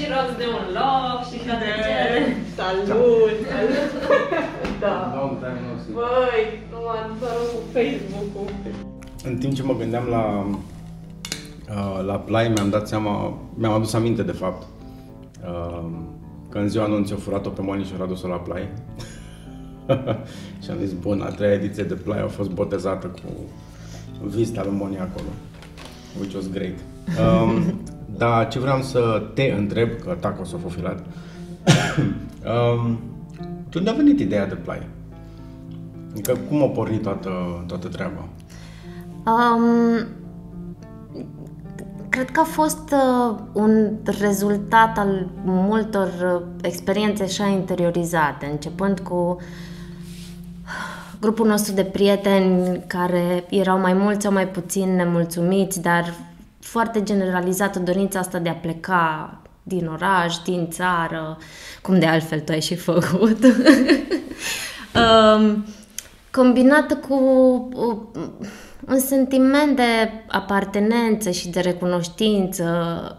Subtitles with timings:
[0.00, 2.20] și rost de un loc și toate cele.
[2.58, 3.36] Salut!
[3.52, 3.90] Salut!
[4.84, 4.94] da.
[5.18, 5.92] Long time no see.
[5.98, 8.48] Băi, nu m-am doar cu Facebook-ul.
[9.24, 10.24] În timp ce mă gândeam la,
[11.76, 14.66] uh, la play, mi-am dat seama, mi-am adus aminte de fapt,
[15.44, 15.88] uh,
[16.48, 18.68] că în ziua anunții au furat-o pe Moni și au adus-o la play.
[20.62, 23.30] și am zis, bun, a treia ediție de play a fost botezată cu
[24.26, 25.30] vista lui Moni acolo,
[26.20, 26.78] which was great.
[27.18, 27.80] Um,
[28.20, 30.98] dar ce vreau să te întreb, că tac o să o fofilat,
[32.74, 32.98] um,
[33.70, 34.86] de unde a venit ideea de play?
[36.10, 37.30] Adică cum a pornit toată,
[37.66, 38.28] toată treaba?
[39.26, 40.06] Um,
[42.08, 43.90] cred că a fost uh, un
[44.20, 49.36] rezultat al multor uh, experiențe așa interiorizate, începând cu
[51.20, 56.14] grupul nostru de prieteni care erau mai mulți sau mai puțin nemulțumiți, dar
[56.60, 61.38] foarte generalizată dorința asta de a pleca din oraș, din țară,
[61.82, 63.44] cum de altfel tu ai și făcut.
[65.00, 65.64] um,
[66.30, 67.14] combinată cu
[67.74, 68.22] uh,
[68.88, 72.66] un sentiment de apartenență și de recunoștință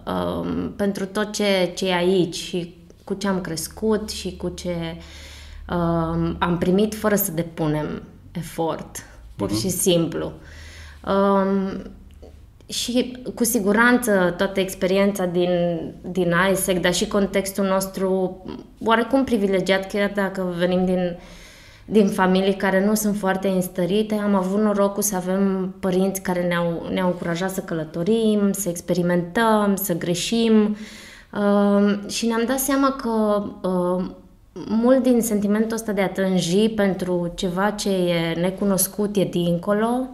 [0.06, 4.76] um, pentru tot ce, ce e aici și cu ce am crescut și cu ce
[5.70, 9.06] um, am primit fără să depunem efort,
[9.36, 9.60] pur uh-huh.
[9.60, 10.32] și simplu.
[11.06, 11.92] Um,
[12.72, 15.50] și cu siguranță toată experiența din,
[16.12, 18.38] din ISEC, dar și contextul nostru
[18.84, 21.18] oarecum privilegiat, chiar dacă venim din,
[21.86, 26.88] din familii care nu sunt foarte înstărite, am avut norocul să avem părinți care ne-au,
[26.94, 30.76] ne-au încurajat să călătorim, să experimentăm, să greșim.
[31.34, 34.06] Uh, și ne-am dat seama că uh,
[34.54, 40.08] mult din sentimentul ăsta de a tânji pentru ceva ce e necunoscut, e dincolo,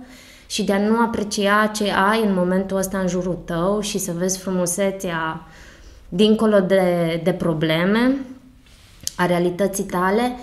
[0.48, 4.12] și de a nu aprecia ce ai în momentul ăsta în jurul tău și să
[4.18, 5.48] vezi frumusețea
[6.10, 8.16] dincolo de, de probleme,
[9.16, 10.36] a realității tale,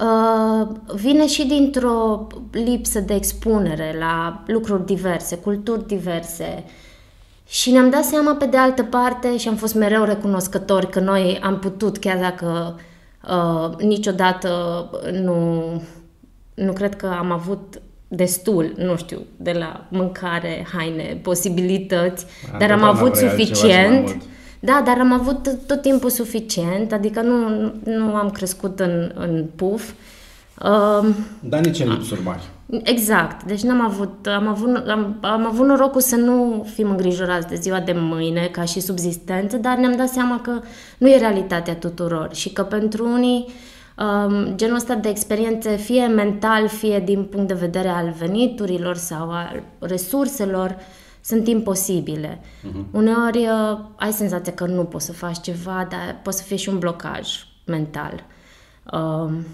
[0.00, 6.64] uh, vine și dintr-o lipsă de expunere la lucruri diverse, culturi diverse.
[7.46, 11.40] Și ne-am dat seama pe de altă parte și am fost mereu recunoscători că noi
[11.42, 12.80] am putut, chiar dacă
[13.28, 14.50] uh, niciodată
[15.12, 15.62] nu,
[16.54, 17.81] nu cred că am avut
[18.14, 24.16] destul, nu știu, de la mâncare, haine, posibilități, A, dar am avut suficient.
[24.60, 27.48] Da, dar am avut tot timpul suficient, adică nu,
[27.84, 29.90] nu am crescut în, în puf.
[30.62, 31.08] Uh,
[31.40, 32.42] dar nici în lipsuri mari.
[32.82, 37.54] Exact, deci n-am avut, am avut, am, am avut norocul să nu fim îngrijorați de
[37.54, 40.60] ziua de mâine ca și subzistență, dar ne-am dat seama că
[40.98, 43.52] nu e realitatea tuturor și că pentru unii uh,
[44.02, 49.30] um, genul ăsta de experiențe, fie mental, fie din punct de vedere al veniturilor sau
[49.30, 50.76] al resurselor,
[51.20, 52.40] sunt imposibile.
[52.40, 52.90] Uh-huh.
[52.90, 56.68] Uneori uh, ai senzația că nu poți să faci ceva, dar poate să fie și
[56.68, 57.28] un blocaj
[57.66, 58.24] mental.
[58.92, 59.46] Um,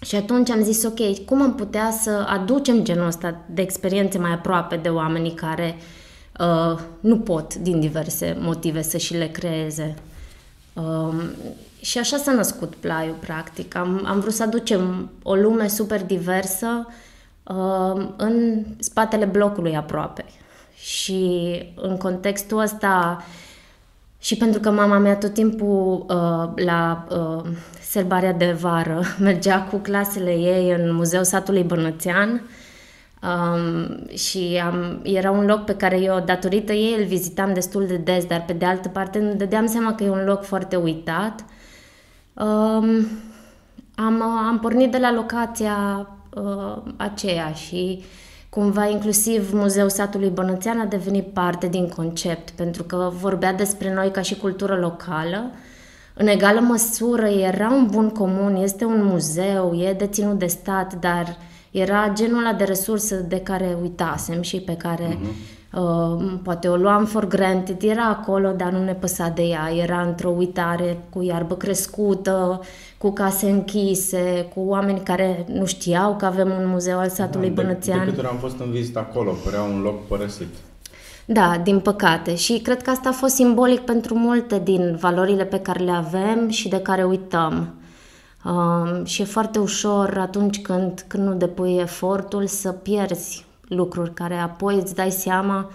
[0.00, 4.32] și atunci am zis, ok, cum am putea să aducem genul ăsta de experiențe mai
[4.32, 5.76] aproape de oamenii care
[6.40, 9.94] uh, nu pot, din diverse motive, să și le creeze.
[10.72, 11.14] Um,
[11.80, 13.76] și așa s-a născut plaiul, practic.
[13.76, 16.86] Am, am vrut să aducem o lume super diversă
[17.42, 20.24] uh, în spatele blocului aproape.
[20.74, 23.24] Și în contextul ăsta,
[24.18, 29.76] și pentru că mama mea tot timpul uh, la uh, serbarea de vară mergea cu
[29.76, 32.42] clasele ei în Muzeul Satului Bănățean,
[33.22, 37.96] Um, și am, era un loc pe care eu, datorită ei, îl vizitam destul de
[37.96, 41.44] des, dar pe de altă parte îmi dădeam seama că e un loc foarte uitat
[42.34, 43.06] Um,
[43.94, 48.04] am, am pornit de la locația uh, aceea și
[48.48, 54.10] cumva inclusiv Muzeul Satului Bănățean a devenit parte din concept, pentru că vorbea despre noi
[54.10, 55.50] ca și cultură locală.
[56.14, 61.36] În egală măsură era un bun comun, este un muzeu, e deținut de stat, dar
[61.70, 66.76] era genul ăla de resursă de care uitasem și pe care uh-huh Uh, poate o
[66.76, 71.22] luam for granted, era acolo, dar nu ne păsa de ea, era într-o uitare cu
[71.22, 72.60] iarbă crescută,
[72.98, 77.62] cu case închise, cu oameni care nu știau că avem un muzeu al satului da,
[77.62, 77.98] Bănățean.
[77.98, 80.48] De, de câte ori am fost în vizită acolo, părea un loc părăsit.
[81.24, 82.34] Da, din păcate.
[82.34, 86.48] Și cred că asta a fost simbolic pentru multe din valorile pe care le avem
[86.48, 87.74] și de care uităm.
[88.44, 94.34] Uh, și e foarte ușor atunci când, când nu depui efortul să pierzi lucruri care
[94.34, 95.70] apoi îți dai seama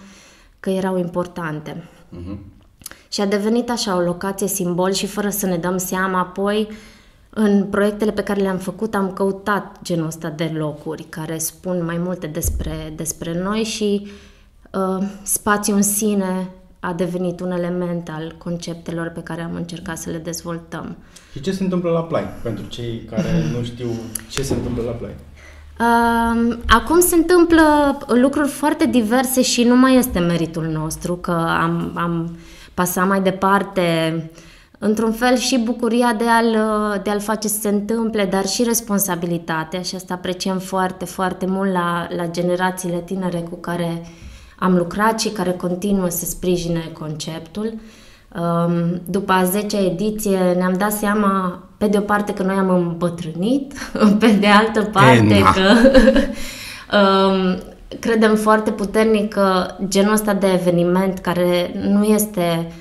[0.60, 1.88] că erau importante.
[2.12, 2.38] Uh-huh.
[3.08, 6.68] Și a devenit așa o locație simbol și fără să ne dăm seama apoi
[7.30, 11.98] în proiectele pe care le-am făcut am căutat genul ăsta de locuri care spun mai
[11.98, 14.06] multe despre, despre noi și
[14.72, 16.48] uh, spațiul în sine
[16.80, 20.96] a devenit un element al conceptelor pe care am încercat să le dezvoltăm.
[21.32, 22.24] Și ce se întâmplă la Play?
[22.42, 23.88] Pentru cei care nu știu
[24.30, 25.14] ce se întâmplă la Play.
[25.80, 31.30] Um, acum se întâmplă lucruri foarte diverse și nu mai este meritul nostru că
[31.60, 32.36] am, am
[32.74, 33.82] pasat mai departe
[34.78, 36.52] într-un fel și bucuria de a-l,
[37.02, 41.72] de a-l face să se întâmple, dar și responsabilitatea și asta apreciem foarte, foarte mult
[41.72, 44.06] la, la generațiile tinere cu care
[44.58, 47.64] am lucrat și care continuă să sprijine conceptul.
[47.66, 47.80] Um,
[49.04, 53.72] după a 10 ediție ne-am dat seama, pe de o parte, că noi am îmbătrânit,
[54.20, 55.52] pe de altă parte E, na.
[55.52, 55.72] că
[56.98, 57.58] um,
[58.00, 62.72] credem foarte puternic că genul ăsta de eveniment care nu este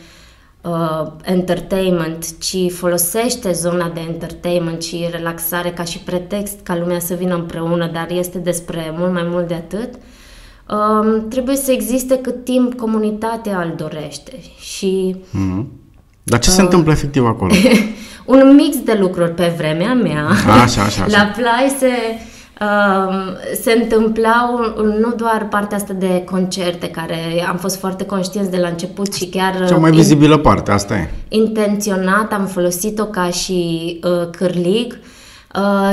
[0.61, 7.13] uh, entertainment, ci folosește zona de entertainment și relaxare ca și pretext ca lumea să
[7.13, 9.89] vină împreună, dar este despre mult mai mult de atât,
[10.69, 15.67] um, trebuie să existe cât timp comunitatea îl dorește și Mhm.
[16.27, 17.51] Dar ce se întâmplă efectiv acolo?
[18.25, 20.25] un mix de lucruri pe vremea mea.
[20.27, 21.05] Așa, așa, așa.
[21.17, 21.89] La Play se,
[22.65, 23.13] um,
[23.61, 28.67] se întâmplau nu doar partea asta de concerte, care am fost foarte conștienți de la
[28.67, 31.09] început și chiar Cea mai in- vizibilă parte, asta e.
[31.29, 34.97] intenționat am folosit-o ca și uh, cârlig, uh,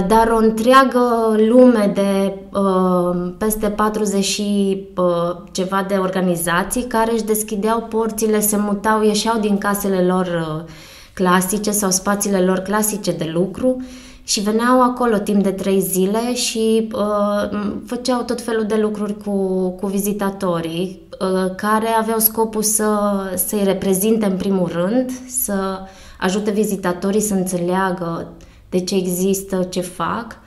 [0.07, 7.25] dar o întreagă lume de uh, peste 40 și uh, ceva de organizații care își
[7.25, 10.71] deschideau porțile, se mutau, ieșeau din casele lor uh,
[11.15, 13.83] clasice sau spațiile lor clasice de lucru
[14.25, 19.69] și veneau acolo timp de trei zile și uh, făceau tot felul de lucruri cu,
[19.71, 22.99] cu vizitatorii uh, care aveau scopul să,
[23.35, 25.79] să-i reprezinte în primul rând, să
[26.19, 28.29] ajute vizitatorii să înțeleagă
[28.73, 30.39] de ce există, ce fac.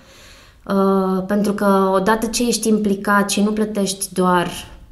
[0.63, 4.47] Uh, pentru că odată ce ești implicat și nu plătești doar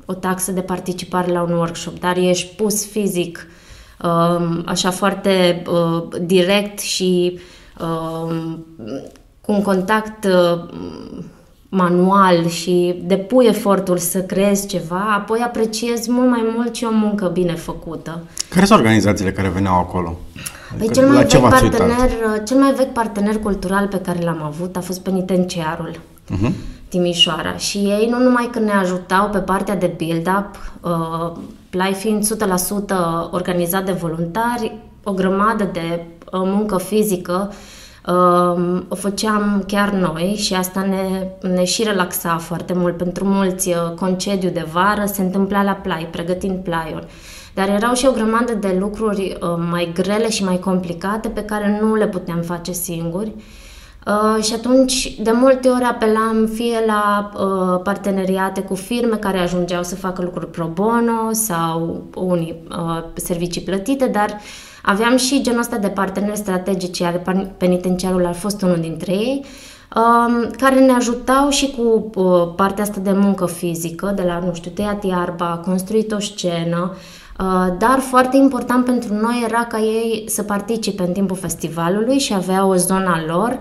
[0.05, 3.47] o taxă de participare la un workshop, dar ești pus fizic,
[4.03, 7.39] uh, așa foarte uh, direct și
[7.79, 8.55] uh,
[9.41, 10.63] cu un contact uh,
[11.69, 17.27] manual și depui efortul să creezi ceva, apoi apreciezi mult mai mult și o muncă
[17.27, 18.21] bine făcută.
[18.49, 20.17] Care sunt organizațiile care veneau acolo?
[20.77, 21.77] Păi Adică cel mai, la ce vechi v-ați uitat?
[21.79, 25.99] partener, cel mai vechi partener cultural pe care l-am avut a fost penitenciarul
[26.29, 26.53] Mhm.
[26.89, 31.31] Timișoara și ei nu numai că ne ajutau pe partea de build-up, uh,
[31.69, 37.53] Play fiind 100% organizat de voluntari, o grămadă de uh, muncă fizică
[38.07, 42.97] uh, o făceam chiar noi și asta ne, ne și relaxa foarte mult.
[42.97, 47.05] Pentru mulți uh, concediu de vară se întâmpla la play, pregătind play-uri.
[47.53, 51.79] Dar erau și o grămadă de lucruri uh, mai grele și mai complicate pe care
[51.81, 53.33] nu le puteam face singuri.
[54.07, 59.83] Uh, și atunci, de multe ori apelam fie la uh, parteneriate cu firme care ajungeau
[59.83, 64.39] să facă lucruri pro bono sau unii uh, servicii plătite, dar
[64.81, 69.45] aveam și genul ăsta de parteneri strategici, iar pan- penitenciarul a fost unul dintre ei,
[69.95, 74.53] um, care ne ajutau și cu uh, partea asta de muncă fizică, de la, nu
[74.53, 76.97] știu, tăiat iarba, construit o scenă, Uh,
[77.77, 82.65] dar foarte important pentru noi era ca ei să participe în timpul festivalului și avea
[82.65, 83.59] o zona lor.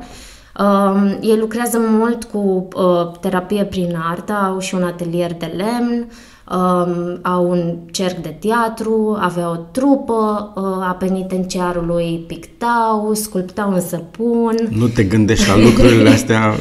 [0.58, 6.06] Uh, ei lucrează mult cu uh, terapie prin artă, au și un atelier de lemn,
[6.50, 13.80] uh, au un cerc de teatru, aveau o trupă uh, a penitenciarului, pictau, sculptau în
[13.80, 14.56] săpun.
[14.70, 16.54] Nu te gândești la lucrurile astea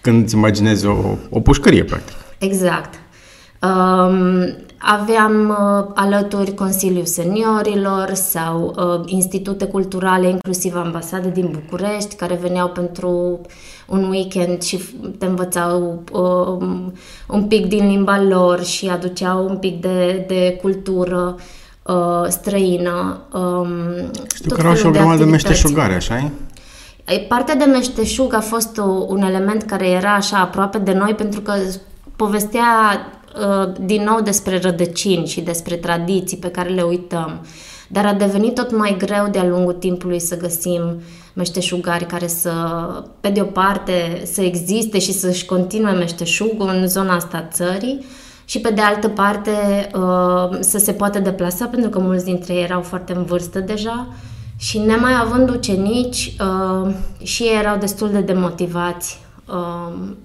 [0.00, 0.96] când îți imaginezi o,
[1.30, 2.16] o pușcărie, practic.
[2.38, 2.94] Exact.
[3.62, 12.38] Um, aveam uh, alături Consiliul Seniorilor sau uh, institute culturale, inclusiv ambasade din București, care
[12.42, 13.40] veneau pentru
[13.86, 14.76] un weekend și
[15.18, 16.90] te învățau uh,
[17.28, 21.36] un pic din limba lor și aduceau un pic de, de cultură
[21.82, 23.20] uh, străină.
[23.32, 23.68] Um,
[24.34, 25.46] Știu tot că erau și o felul de grămadă de activități.
[25.46, 26.30] meșteșugare, așa e?
[27.08, 31.14] Ei, Partea de meșteșug a fost o, un element care era așa aproape de noi
[31.14, 31.52] pentru că
[32.16, 33.19] povestea uh,
[33.80, 37.46] din nou despre rădăcini și despre tradiții pe care le uităm.
[37.88, 41.00] Dar a devenit tot mai greu de-a lungul timpului să găsim
[41.32, 42.52] meșteșugari care să,
[43.20, 48.04] pe de o parte, să existe și să-și continue meșteșugul în zona asta a țării
[48.44, 49.50] și pe de altă parte
[49.94, 54.08] uh, să se poată deplasa pentru că mulți dintre ei erau foarte în vârstă deja
[54.58, 59.29] și nemai având ucenici uh, și ei erau destul de demotivați uh,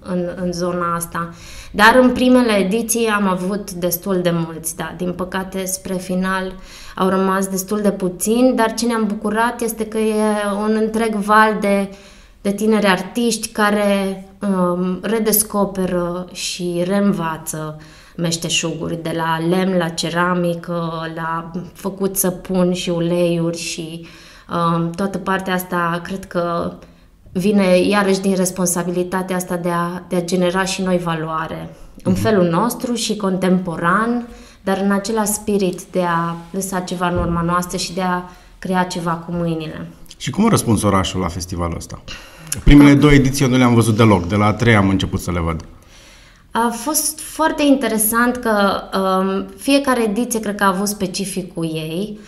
[0.00, 1.34] în, în zona asta.
[1.70, 4.94] Dar în primele ediții am avut destul de mulți, da.
[4.96, 6.52] Din păcate, spre final
[6.96, 10.22] au rămas destul de puțini, dar ce ne-am bucurat este că e
[10.62, 11.90] un întreg val de,
[12.40, 17.80] de tineri artiști care um, redescoperă și reînvață
[18.16, 24.06] meșteșuguri, de la lemn la ceramică, la făcut săpun și uleiuri și
[24.50, 26.72] um, toată partea asta cred că
[27.38, 32.20] vine iarăși din responsabilitatea asta de a, de a genera și noi valoare în Mhm.
[32.20, 34.28] felul nostru și contemporan,
[34.62, 38.22] dar în același spirit de a lăsa ceva în urma noastră și de a
[38.58, 39.88] crea ceva cu mâinile.
[40.16, 42.02] Și cum a răspuns orașul la festivalul ăsta?
[42.64, 45.30] Primele două ediții eu nu le-am văzut deloc, de la a treia am început să
[45.30, 45.64] le văd.
[46.50, 52.18] A fost foarte interesant că um, fiecare ediție cred că a avut specificul ei.
[52.18, 52.24] Um,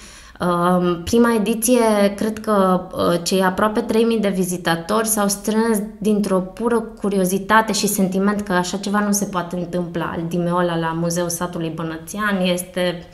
[1.04, 7.72] prima ediție, cred că uh, cei aproape 3000 de vizitatori s-au strâns dintr-o pură curiozitate
[7.72, 10.16] și sentiment că așa ceva nu se poate întâmpla.
[10.28, 13.06] Dimeola la Muzeul Satului Bănățean este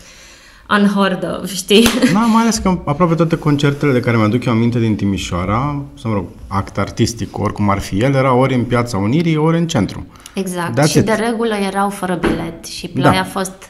[0.71, 1.87] unheard of, știi?
[2.13, 6.11] Da, mai ales că aproape toate concertele de care mi-aduc eu aminte din Timișoara, sau
[6.11, 9.67] mă rog, act artistic, oricum ar fi el, era ori în Piața Unirii, ori în
[9.67, 10.07] centru.
[10.35, 10.81] Exact.
[10.81, 11.05] That's și it.
[11.05, 13.21] de regulă erau fără bilet și Play Da.
[13.21, 13.69] a fost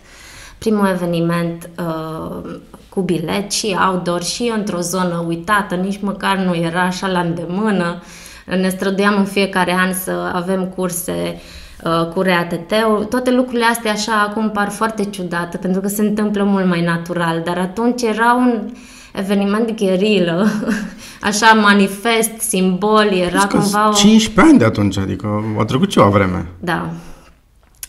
[0.58, 2.54] primul eveniment uh,
[2.94, 8.02] cu bilet și outdoor și într-o zonă uitată, nici măcar nu era așa la îndemână.
[8.46, 11.40] Ne străduiam în fiecare an să avem curse
[11.84, 13.04] uh, cu RATT-ul.
[13.04, 17.42] Toate lucrurile astea așa acum par foarte ciudate pentru că se întâmplă mult mai natural,
[17.44, 18.72] dar atunci era un
[19.14, 20.48] eveniment gherilă,
[21.28, 23.92] așa manifest, simbol, era Că cumva o...
[23.92, 26.46] 15 ani de atunci, adică a trecut ceva vreme.
[26.60, 26.90] Da.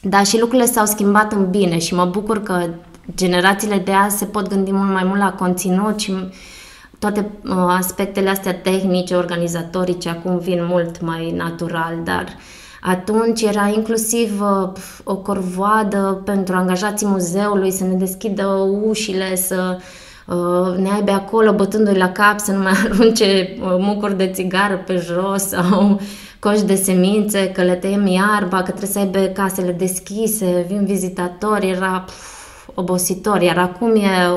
[0.01, 2.63] Da, și lucrurile s-au schimbat în bine și mă bucur că
[3.15, 6.13] generațiile de azi se pot gândi mult mai mult la conținut și
[6.99, 12.25] toate uh, aspectele astea tehnice, organizatorice, acum vin mult mai natural, dar
[12.81, 14.69] atunci era inclusiv uh,
[15.03, 18.45] o corvoadă pentru angajații muzeului să ne deschidă
[18.83, 19.77] ușile, să
[20.25, 24.75] uh, ne aibă acolo bătându-i la cap, să nu mai arunce uh, mucuri de țigară
[24.75, 26.01] pe jos sau
[26.39, 31.69] coși de semințe, că le tăiem iarba, că trebuie să aibă casele deschise, vin vizitatori,
[31.69, 32.34] era pf,
[32.73, 34.31] obositor, iar acum e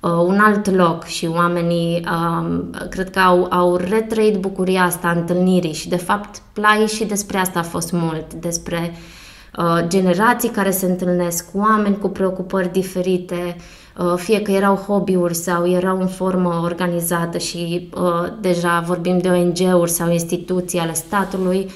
[0.00, 5.18] uh, un alt loc și oamenii um, cred că au, au retrăit bucuria asta a
[5.18, 8.94] întâlnirii și de fapt Play și despre asta a fost mult, despre
[9.56, 13.56] uh, generații care se întâlnesc, oameni cu preocupări diferite,
[13.98, 19.28] uh, fie că erau hobby-uri sau erau în formă organizată și uh, deja vorbim de
[19.28, 21.70] ONG-uri sau instituții ale statului, um,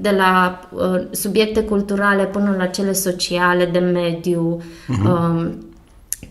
[0.00, 4.62] de la uh, subiecte culturale până la cele sociale, de mediu,
[5.04, 5.68] um,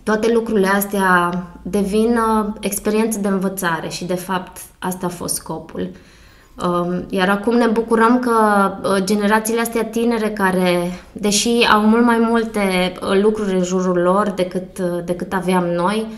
[0.04, 5.90] toate lucrurile astea devin uh, experiențe de învățare și, de fapt, asta a fost scopul.
[6.68, 8.32] Um, iar acum ne bucurăm că
[8.84, 14.30] uh, generațiile astea tinere care, deși au mult mai multe uh, lucruri în jurul lor
[14.30, 16.18] decât, uh, decât aveam noi, um,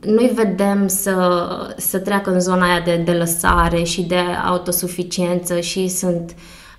[0.00, 5.88] nu-i vedem să, să treacă în zona aia de, de lăsare și de autosuficiență și
[5.88, 6.34] sunt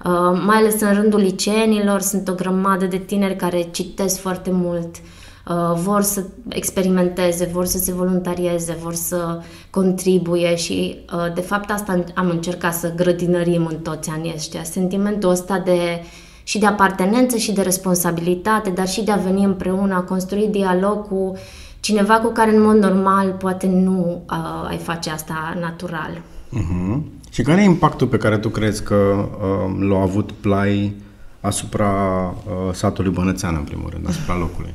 [0.06, 4.96] Uh, mai ales în rândul liceenilor, sunt o grămadă de tineri care citesc foarte mult,
[4.96, 11.72] uh, vor să experimenteze, vor să se voluntarieze, vor să contribuie și uh, de fapt
[11.72, 14.64] asta am încercat să grădinărim în toți anii ăștia.
[14.64, 16.04] Sentimentul ăsta de
[16.44, 21.08] și de apartenență și de responsabilitate, dar și de a veni împreună, a construi dialog
[21.08, 21.34] cu
[21.80, 26.22] cineva cu care în mod normal poate nu uh, ai face asta natural.
[26.54, 27.02] Uh-huh.
[27.30, 30.96] Și care e impactul pe care tu crezi că uh, l-a avut Play
[31.42, 31.92] asupra
[32.30, 34.74] uh, satului Bănățean, în primul rând, asupra locului?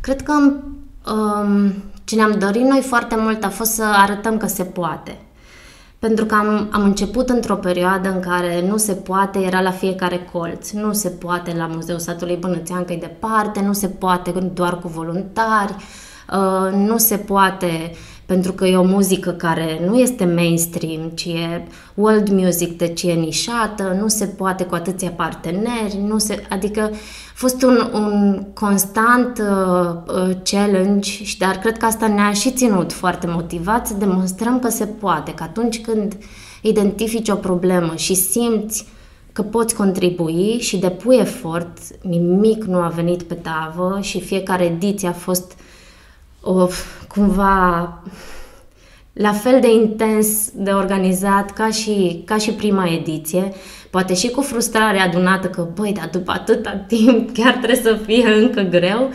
[0.00, 0.32] Cred că
[1.12, 5.18] um, ce ne-am dorit noi foarte mult a fost să arătăm că se poate.
[6.04, 10.28] Pentru că am, am început într-o perioadă în care nu se poate, era la fiecare
[10.32, 10.70] colț.
[10.70, 14.88] Nu se poate la Muzeul Satului Bănățean, că e departe, nu se poate doar cu
[14.88, 15.74] voluntari,
[16.32, 17.92] uh, nu se poate
[18.26, 23.12] pentru că e o muzică care nu este mainstream, ci e world music, deci e
[23.12, 26.90] nișată, nu se poate cu atâția parteneri, nu se, adică a
[27.34, 32.92] fost un, un constant uh, uh, challenge, și dar cred că asta ne-a și ținut
[32.92, 36.16] foarte motivat să demonstrăm că se poate, că atunci când
[36.62, 38.86] identifici o problemă și simți
[39.32, 45.08] că poți contribui și depui efort, nimic nu a venit pe tavă și fiecare ediție
[45.08, 45.52] a fost
[46.44, 46.68] o,
[47.08, 48.02] cumva
[49.12, 53.52] la fel de intens de organizat ca și, ca și prima ediție,
[53.90, 58.28] poate și cu frustrare adunată că, băi, dar după atâta timp chiar trebuie să fie
[58.28, 59.10] încă greu,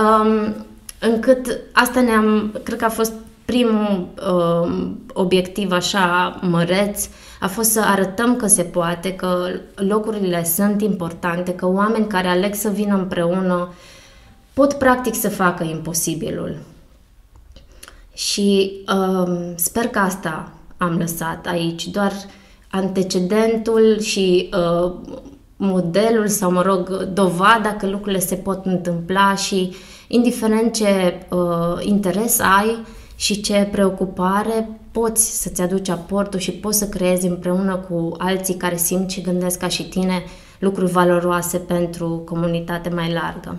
[0.00, 0.54] um,
[0.98, 3.12] încât asta ne-am, cred că a fost
[3.44, 7.08] primul um, obiectiv așa măreț,
[7.40, 12.54] a fost să arătăm că se poate, că locurile sunt importante, că oameni care aleg
[12.54, 13.68] să vină împreună
[14.58, 16.56] pot practic să facă imposibilul.
[18.14, 22.12] Și um, sper că asta am lăsat aici, doar
[22.70, 24.92] antecedentul și uh,
[25.56, 29.74] modelul sau, mă rog, dovada că lucrurile se pot întâmpla și
[30.08, 31.38] indiferent ce uh,
[31.80, 32.78] interes ai
[33.16, 38.76] și ce preocupare, poți să-ți aduci aportul și poți să creezi împreună cu alții care
[38.76, 40.22] simt și gândesc ca și tine
[40.58, 43.56] lucruri valoroase pentru comunitate mai largă.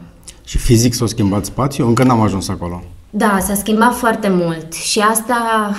[0.50, 1.88] Și fizic s-a schimbat spațiul?
[1.88, 2.84] Încă n-am ajuns acolo.
[3.10, 5.72] Da, s-a schimbat foarte mult și asta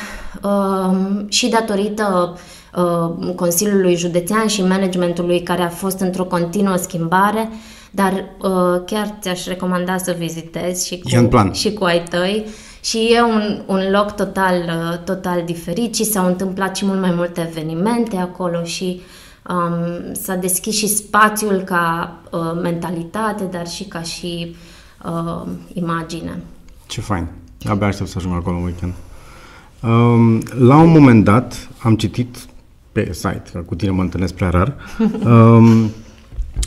[0.42, 0.96] uh,
[1.28, 2.38] și datorită
[2.76, 7.48] uh, Consiliului Județean și managementului care a fost într-o continuă schimbare,
[7.90, 11.48] dar uh, chiar ți-aș recomanda să vizitezi și E în plan.
[11.48, 12.44] cu, și cu ai tăi.
[12.80, 17.12] Și e un, un loc total, uh, total diferit și s-au întâmplat și mult mai
[17.16, 19.00] multe evenimente acolo și
[19.48, 24.56] um, s-a deschis și spațiul ca uh, mentalitate, dar și ca și
[25.04, 26.42] uh, imagine.
[26.86, 27.26] Ce fain.
[27.68, 28.92] Abia aștept să ajung acolo în weekend.
[29.82, 32.36] Um, la un moment dat am citit
[32.92, 34.76] pe site, că cu tine mă întâlnesc prea rar,
[35.24, 35.90] um,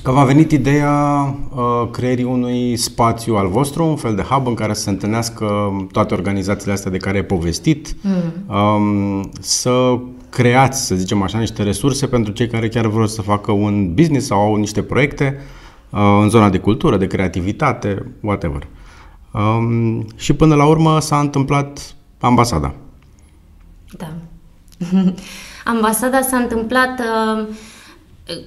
[0.03, 4.53] că v-a venit ideea uh, creierii unui spațiu al vostru, un fel de hub în
[4.53, 5.45] care să se întâlnească
[5.91, 8.55] toate organizațiile astea de care ai povestit, mm.
[8.55, 9.99] um, să
[10.33, 14.25] creați, să zicem așa, niște resurse pentru cei care chiar vor să facă un business
[14.25, 15.39] sau au niște proiecte
[15.89, 18.67] uh, în zona de cultură, de creativitate, whatever.
[19.33, 22.73] Um, și până la urmă s-a întâmplat ambasada.
[23.97, 24.13] Da.
[25.73, 27.47] Ambasada s-a întâmplat, uh,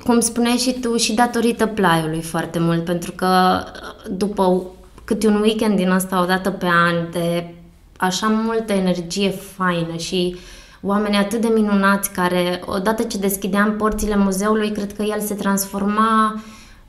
[0.04, 4.62] cum spuneai și tu, și datorită plaiului foarte mult, pentru că uh, după
[5.04, 7.54] câte un weekend din asta o dată pe an de
[7.96, 10.36] așa multă energie faină și
[10.82, 16.42] oameni atât de minunați care, odată ce deschideam porțile muzeului, cred că el se transforma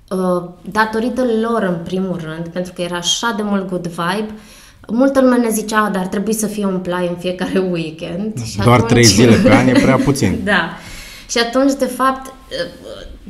[0.10, 4.34] uh, datorită lor în primul rând, pentru că era așa de mult good vibe,
[4.94, 8.44] Multă lume ne zicea, dar trebuie să fie un plai în fiecare weekend.
[8.44, 8.90] Și Doar atunci...
[8.90, 10.40] trei zile pe an e prea puțin.
[10.44, 10.70] da.
[11.30, 12.34] Și atunci, de fapt,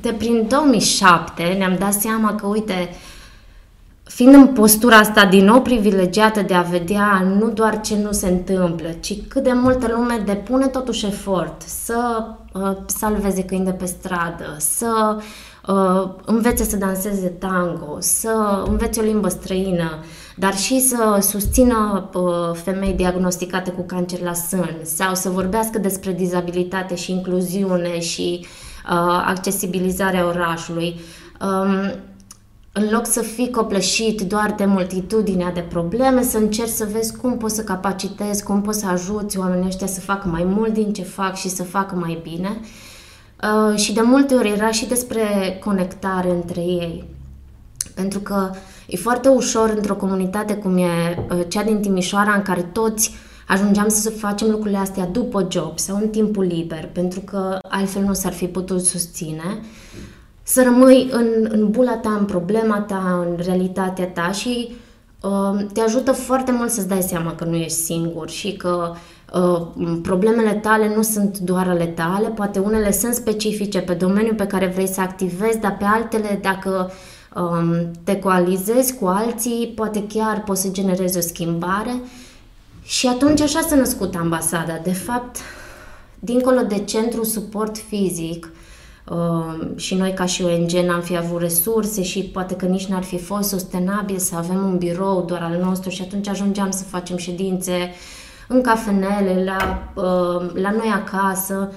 [0.02, 2.90] de prin 2007 ne-am dat seama că, uite,
[4.08, 8.28] fiind în postura asta din nou privilegiată de a vedea nu doar ce nu se
[8.28, 13.86] întâmplă, ci cât de multă lume depune totuși efort să uh, salveze câini de pe
[13.86, 15.18] stradă, să
[15.68, 20.04] uh, învețe să danseze tango, să învețe o limbă străină,
[20.36, 22.22] dar și să susțină uh,
[22.54, 29.24] femei diagnosticate cu cancer la sân sau să vorbească despre dizabilitate și incluziune și uh,
[29.26, 31.00] accesibilizarea orașului.
[31.42, 31.92] Um,
[32.78, 37.38] în loc să fii copleșit doar de multitudinea de probleme, să încerci să vezi cum
[37.38, 41.04] poți să capacitezi, cum poți să ajuți oamenii ăștia să facă mai mult din ce
[41.04, 42.60] fac și să facă mai bine.
[43.44, 45.24] Uh, și de multe ori era și despre
[45.64, 47.06] conectare între ei.
[47.96, 48.50] Pentru că
[48.88, 53.16] e foarte ușor într-o comunitate cum e uh, cea din Timișoara, în care toți
[53.48, 58.14] ajungeam să facem lucrurile astea după job sau în timpul liber, pentru că altfel nu
[58.14, 59.60] s-ar fi putut susține,
[60.50, 64.76] să rămâi în, în bula ta, în problema ta, în realitatea ta și
[65.22, 68.94] uh, te ajută foarte mult să-ți dai seama că nu ești singur și că
[69.34, 69.68] uh,
[70.02, 74.68] problemele tale nu sunt doar ale tale, poate unele sunt specifice pe domeniul pe care
[74.68, 76.92] vrei să activezi, dar pe altele, dacă
[77.36, 82.02] um, te coalizezi cu alții, poate chiar poți să generezi o schimbare.
[82.84, 84.80] Și atunci așa s-a născut ambasada.
[84.84, 85.38] De fapt,
[86.20, 88.57] dincolo de centru suport fizic, uh,
[89.76, 93.18] și noi ca și ONG n-am fi avut resurse și poate că nici n-ar fi
[93.18, 97.92] fost sustenabil să avem un birou doar al nostru și atunci ajungeam să facem ședințe
[98.48, 101.72] în cafenele, la, uh, la noi acasă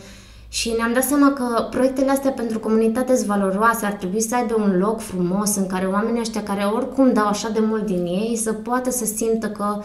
[0.49, 4.55] și ne-am dat seama că proiectele astea pentru comunitate sunt valoroase, ar trebui să aibă
[4.59, 8.37] un loc frumos în care oamenii ăștia care oricum dau așa de mult din ei
[8.37, 9.83] să poată să simtă că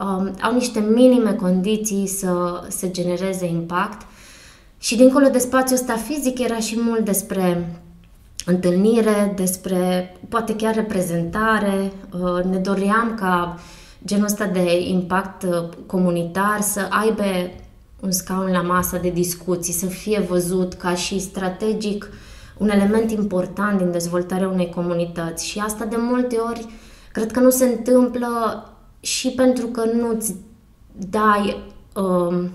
[0.00, 4.06] um, au niște minime condiții să, să genereze impact.
[4.78, 7.76] Și dincolo de spațiul ăsta fizic era și mult despre
[8.46, 11.92] întâlnire, despre poate chiar reprezentare.
[12.12, 13.58] Uh, ne doream ca
[14.04, 17.22] genul ăsta de impact uh, comunitar să aibă
[18.00, 22.10] un scaun la masă de discuții, să fie văzut ca și strategic
[22.58, 25.46] un element important din dezvoltarea unei comunități.
[25.46, 26.66] Și asta de multe ori
[27.12, 28.64] cred că nu se întâmplă
[29.00, 30.34] și pentru că nu-ți
[31.10, 32.50] dai um,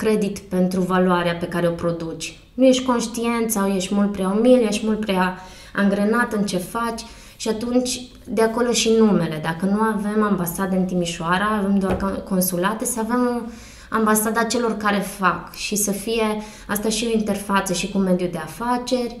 [0.00, 2.38] credit pentru valoarea pe care o produci.
[2.54, 5.38] Nu ești conștient sau ești mult prea umil, ești mult prea
[5.74, 7.02] angrenat în ce faci
[7.36, 9.40] și atunci de acolo și numele.
[9.42, 11.96] Dacă nu avem ambasade în Timișoara, avem doar
[12.28, 13.50] consulate, să avem o
[13.90, 18.38] ambasada celor care fac și să fie asta și o interfață și cu mediul de
[18.38, 19.20] afaceri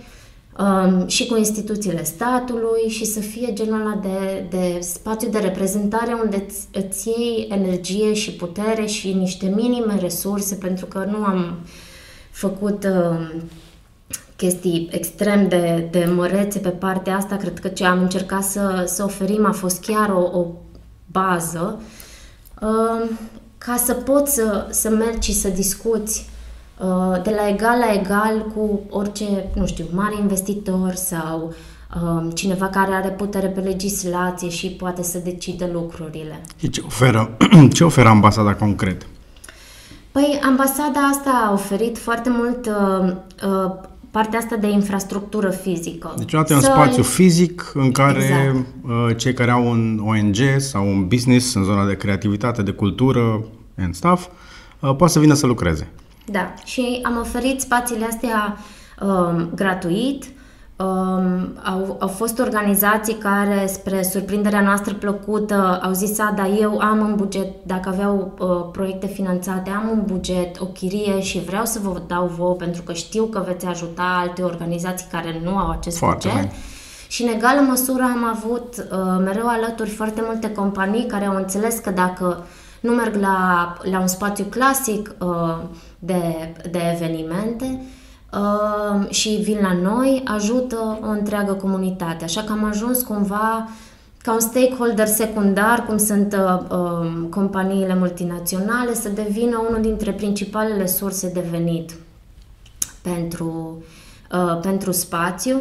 [0.60, 6.18] um, și cu instituțiile statului și să fie genul ăla de, de spațiu de reprezentare
[6.24, 11.58] unde îți, îți iei energie și putere și niște minime resurse pentru că nu am
[12.30, 13.42] făcut uh,
[14.36, 17.36] chestii extrem de, de mărețe pe partea asta.
[17.36, 20.46] Cred că ce am încercat să, să oferim a fost chiar o, o
[21.06, 21.82] bază
[22.60, 23.10] uh,
[23.58, 26.29] ca să poți să, să mergi și să discuți uh,
[27.22, 31.54] de la egal la egal cu orice, nu știu, mare investitor sau
[31.94, 36.40] uh, cineva care are putere pe legislație și poate să decide lucrurile.
[36.58, 37.36] Și ce oferă,
[37.74, 39.06] ce oferă ambasada concret?
[40.12, 43.12] Păi, ambasada asta a oferit foarte mult uh,
[43.46, 43.72] uh,
[44.10, 46.14] partea asta de infrastructură fizică.
[46.16, 48.66] Deci, odată un spațiu fizic în care exact.
[48.84, 53.44] uh, cei care au un ONG sau un business în zona de creativitate, de cultură
[53.78, 54.26] and stuff,
[54.80, 55.88] uh, poate să vină să lucreze.
[56.30, 58.56] Da, și am oferit spațiile astea
[59.00, 60.24] uh, gratuit,
[60.80, 66.78] Um, au, au fost organizații care, spre surprinderea noastră plăcută, au zis, a, da, eu
[66.78, 71.64] am un buget, dacă aveau uh, proiecte finanțate, am un buget, o chirie și vreau
[71.64, 75.70] să vă dau vouă pentru că știu că veți ajuta alte organizații care nu au
[75.70, 76.42] acest foarte buget.
[76.42, 76.56] Bine.
[77.08, 81.78] Și în egală măsură am avut uh, mereu alături foarte multe companii care au înțeles
[81.78, 82.46] că dacă
[82.80, 85.58] nu merg la, la un spațiu clasic uh,
[85.98, 87.80] de, de evenimente,
[88.32, 92.24] uh, și vin la noi, ajută o întreagă comunitate.
[92.24, 93.68] Așa că am ajuns cumva
[94.22, 100.86] ca un stakeholder secundar, cum sunt uh, uh, companiile multinaționale, să devină unul dintre principalele
[100.86, 101.90] surse de venit
[103.02, 103.82] pentru,
[104.32, 105.60] uh, pentru spațiu.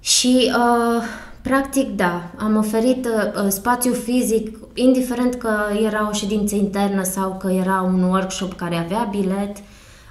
[0.00, 1.02] Și, uh,
[1.42, 5.50] practic, da, am oferit uh, spațiu fizic, indiferent că
[5.84, 9.56] era o ședință internă sau că era un workshop care avea bilet,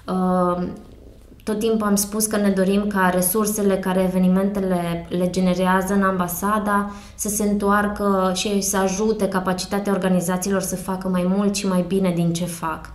[0.07, 0.67] uh,
[1.43, 6.91] tot timpul am spus că ne dorim ca resursele care evenimentele le generează în ambasada
[7.15, 12.11] să se întoarcă și să ajute capacitatea organizațiilor să facă mai mult și mai bine
[12.15, 12.89] din ce fac.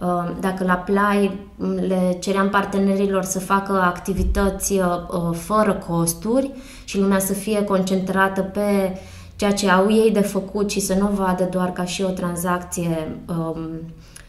[0.00, 1.46] Uh, dacă la Play
[1.88, 4.84] le ceream partenerilor să facă activități uh,
[5.32, 6.50] fără costuri
[6.84, 8.98] și lumea să fie concentrată pe
[9.36, 13.18] ceea ce au ei de făcut și să nu vadă doar ca și o tranzacție
[13.28, 13.58] um,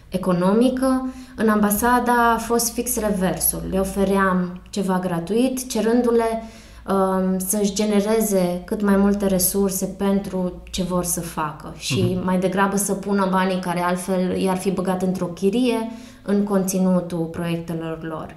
[0.10, 3.62] economică, în ambasada a fost fix reversul.
[3.70, 6.44] Le ofeream ceva gratuit, cerându-le
[6.88, 12.24] um, să-și genereze cât mai multe resurse pentru ce vor să facă și uh-huh.
[12.24, 15.92] mai degrabă să pună banii care altfel i-ar fi băgat într-o chirie
[16.22, 18.36] în conținutul proiectelor lor.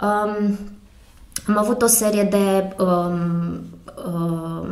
[0.00, 0.58] Um,
[1.46, 3.60] am avut o serie de um,
[4.06, 4.68] um,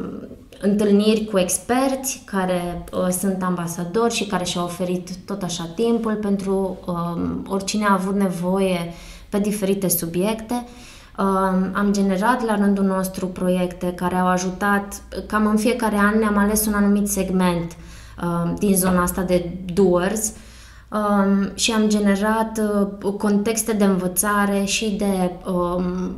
[0.60, 6.78] întâlniri cu experți care uh, sunt ambasadori și care și-au oferit tot așa timpul pentru
[6.86, 8.94] um, oricine a avut nevoie
[9.28, 10.66] pe diferite subiecte.
[11.18, 16.36] Um, am generat la rândul nostru proiecte care au ajutat, cam în fiecare an ne-am
[16.36, 17.76] ales un anumit segment
[18.22, 20.32] um, din zona asta de doers
[20.92, 22.60] um, și am generat
[23.02, 26.14] uh, contexte de învățare și de um,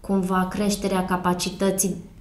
[0.00, 2.17] cumva creșterea capacității Uh,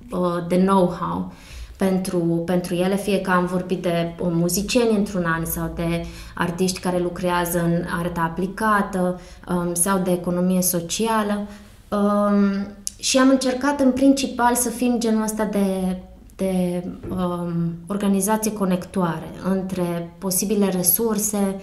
[0.48, 1.32] de know-how
[1.78, 7.00] pentru, pentru ele, fie că am vorbit de muzicieni într-un an sau de artiști care
[7.00, 11.48] lucrează în arta aplicată um, sau de economie socială.
[11.90, 12.68] Um,
[13.00, 15.98] și am încercat în principal să fim genul ăsta de,
[16.36, 21.62] de um, organizație conectoare între posibile resurse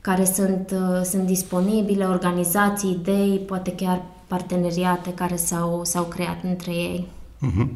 [0.00, 6.70] care sunt, uh, sunt disponibile, organizații, idei, poate chiar parteneriate care s-au, s-au creat între
[6.72, 7.08] ei.
[7.44, 7.68] Mm-hmm.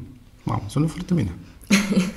[0.42, 1.34] Mamă, sună foarte bine.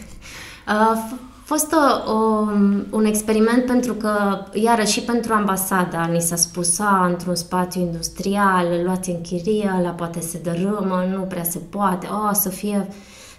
[0.66, 1.10] A
[1.44, 2.48] fost o, o,
[2.90, 8.68] un experiment pentru că, iarăși și pentru ambasada, ni s-a spus, a, într-un spațiu industrial,
[8.84, 12.88] luați în chirie, la poate se dărâmă, nu prea se poate, o, să fie,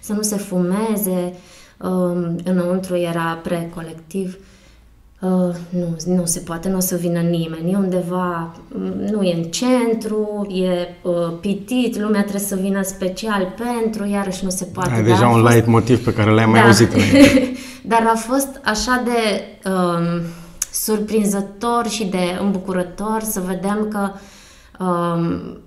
[0.01, 1.33] să nu se fumeze,
[1.77, 4.37] um, înăuntru era pre-colectiv.
[4.39, 4.52] Uh,
[5.23, 7.71] Uh, nu, nu se poate, nu o să vină nimeni.
[7.71, 13.53] E undeva, mm, nu e în centru, e uh, pitit, lumea trebuie să vină special
[13.57, 14.93] pentru, iarăși nu se poate.
[14.93, 15.53] Ai deja un fost...
[15.53, 16.49] light motiv pe care l-ai da.
[16.49, 16.91] mai auzit
[17.91, 20.21] Dar a fost așa de um,
[20.71, 24.11] surprinzător și de îmbucurător să vedem că
[24.83, 25.57] um,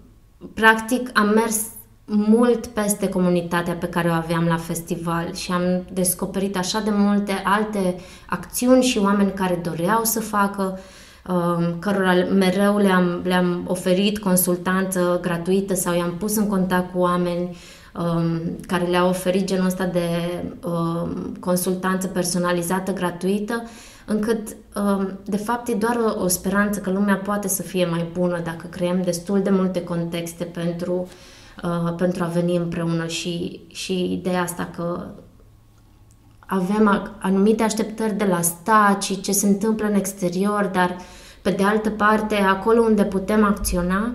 [0.55, 1.61] practic am mers
[2.07, 7.33] mult peste comunitatea pe care o aveam la festival și am descoperit așa de multe
[7.45, 10.79] alte acțiuni și oameni care doreau să facă,
[11.29, 17.57] um, cărora mereu le-am, le-am oferit consultanță gratuită sau i-am pus în contact cu oameni
[17.95, 20.09] um, care le-au oferit genul ăsta de
[20.65, 23.63] um, consultanță personalizată gratuită,
[24.05, 24.57] încât
[25.25, 28.67] de fapt e doar o, o speranță că lumea poate să fie mai bună dacă
[28.71, 31.09] creăm destul de multe contexte pentru uh,
[31.63, 35.07] uh, pentru a veni împreună și, și ideea asta că
[36.47, 40.97] avem anumite așteptări de la stat și ce se întâmplă în exterior, dar
[41.43, 44.15] pe de altă parte, acolo unde putem acționa,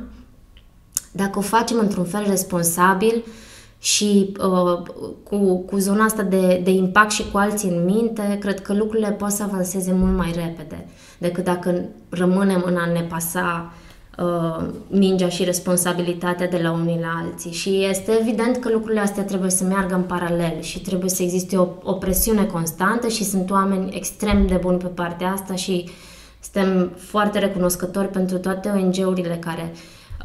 [1.12, 3.24] dacă o facem într-un fel responsabil
[3.80, 4.82] și uh,
[5.24, 9.12] cu, cu zona asta de, de impact și cu alții în minte, cred că lucrurile
[9.12, 13.74] pot să avanseze mult mai repede decât dacă rămânem în a ne pasa
[14.18, 17.52] uh, mingea și responsabilitatea de la unii la alții.
[17.52, 21.58] Și este evident că lucrurile astea trebuie să meargă în paralel și trebuie să existe
[21.58, 25.90] o, o presiune constantă și sunt oameni extrem de buni pe partea asta și
[26.42, 29.74] suntem foarte recunoscători pentru toate ONG-urile care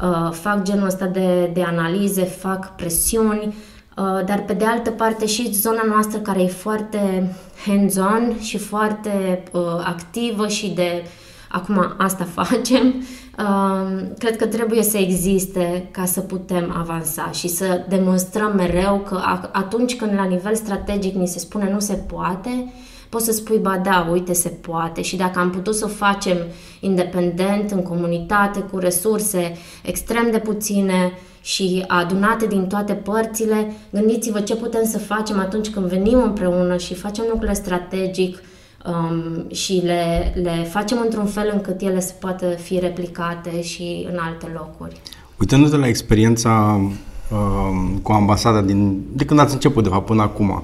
[0.01, 5.25] uh, fac genul ăsta de, de analize, fac presiuni, uh, dar pe de altă parte
[5.25, 11.03] și zona noastră care e foarte hands-on și foarte uh, activă și de
[11.49, 12.93] acum asta facem,
[14.17, 19.95] cred că trebuie să existe ca să putem avansa și să demonstrăm mereu că atunci
[19.95, 22.73] când la nivel strategic ni se spune nu se poate,
[23.09, 25.01] poți să spui, ba da, uite, se poate.
[25.01, 26.37] Și dacă am putut să o facem
[26.79, 34.55] independent, în comunitate, cu resurse extrem de puține și adunate din toate părțile, gândiți-vă ce
[34.55, 38.37] putem să facem atunci când venim împreună și facem lucrurile strategic,
[38.85, 44.17] um, și le, le facem într-un fel încât ele să poată fi replicate și în
[44.17, 45.01] alte locuri.
[45.37, 46.79] Uitându-te la experiența
[47.31, 50.63] um, cu ambasada din, de când ați început, de fapt, până acum,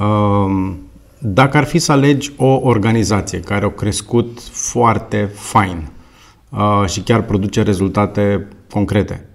[0.00, 0.76] um,
[1.18, 5.88] dacă ar fi să alegi o organizație care a crescut foarte fain
[6.48, 9.28] uh, și chiar produce rezultate concrete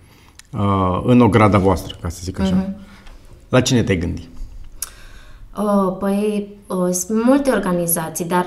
[0.51, 2.87] uh, în o grada voastră, ca să zic așa, uh-huh.
[3.49, 4.29] la cine te gândi?
[5.57, 8.45] Uh, păi, uh, sunt multe organizații, dar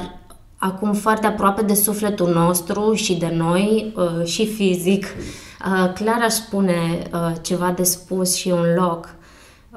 [0.57, 6.33] acum foarte aproape de sufletul nostru și de noi, uh, și fizic, uh, clar aș
[6.33, 9.15] spune uh, ceva de spus și un loc.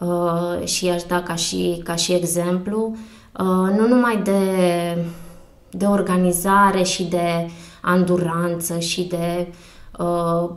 [0.01, 2.95] Uh, și aș da ca și, ca și exemplu,
[3.39, 4.41] uh, nu numai de,
[5.69, 7.49] de organizare și de
[7.81, 9.53] anduranță și de
[9.99, 10.49] uh,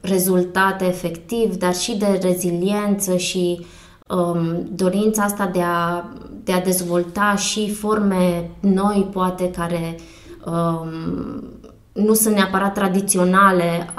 [0.00, 3.66] rezultate efectiv, dar și de reziliență și
[4.08, 6.04] um, dorința asta de a,
[6.44, 9.98] de a dezvolta și forme noi, poate, care
[10.44, 10.90] um,
[11.92, 13.94] nu sunt neapărat tradiționale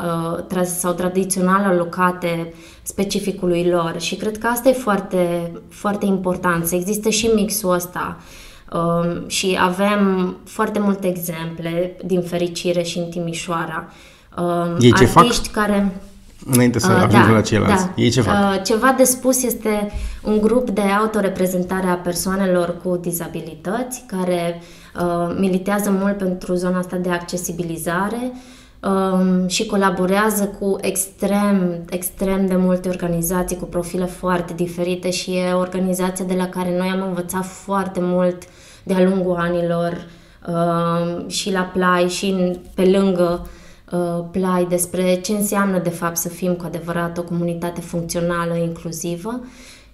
[0.51, 6.75] uh, sau tradițional alocate specificului lor și cred că asta e foarte, foarte important, să
[6.75, 8.17] existe și mixul ăsta
[8.73, 13.91] um, și avem foarte multe exemple din fericire și în Timișoara.
[14.37, 15.63] Um, Ei ce artiști fac?
[15.63, 16.01] care
[16.51, 17.85] Înainte să uh, ajungem da, la ceilalți.
[17.85, 17.91] Da.
[17.95, 18.33] Ei ce fac?
[18.33, 19.91] Uh, ceva de spus este
[20.23, 24.61] un grup de autoreprezentare a persoanelor cu dizabilități care
[24.99, 28.31] uh, militează mult pentru zona asta de accesibilizare
[28.79, 35.51] um, și colaborează cu extrem, extrem de multe organizații cu profile foarte diferite și e
[35.53, 38.43] o organizație de la care noi am învățat foarte mult
[38.83, 40.07] de-a lungul anilor
[40.47, 43.56] uh, și la Play și pe lângă Uh,
[44.31, 49.41] plai despre ce înseamnă de fapt să fim cu adevărat o comunitate funcțională, inclusivă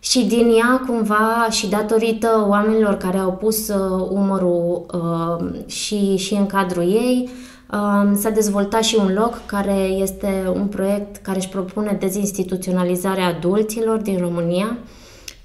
[0.03, 6.33] și din ea cumva și datorită oamenilor care au pus uh, umărul uh, și, și
[6.33, 7.29] în cadrul ei,
[7.71, 13.97] uh, s-a dezvoltat și un loc care este un proiect care își propune dezinstituționalizarea adulților
[13.97, 14.77] din România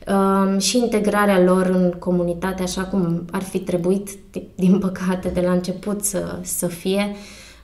[0.06, 4.08] uh, și integrarea lor în comunitate așa cum ar fi trebuit,
[4.54, 7.16] din păcate, de la început să, să fie.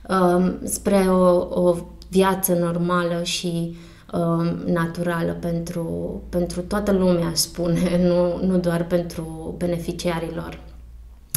[0.09, 1.75] Uh, Um, spre o, o
[2.09, 3.75] viață normală și
[4.13, 10.59] um, naturală pentru, pentru toată lumea, spune, nu, nu doar pentru beneficiarilor.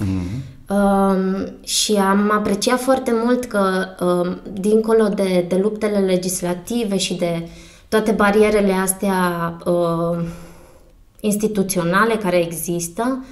[0.02, 0.56] Mm-hmm.
[0.68, 7.48] Um, și am apreciat foarte mult că, um, dincolo de, de luptele legislative și de
[7.88, 10.24] toate barierele astea uh,
[11.20, 13.24] instituționale care există,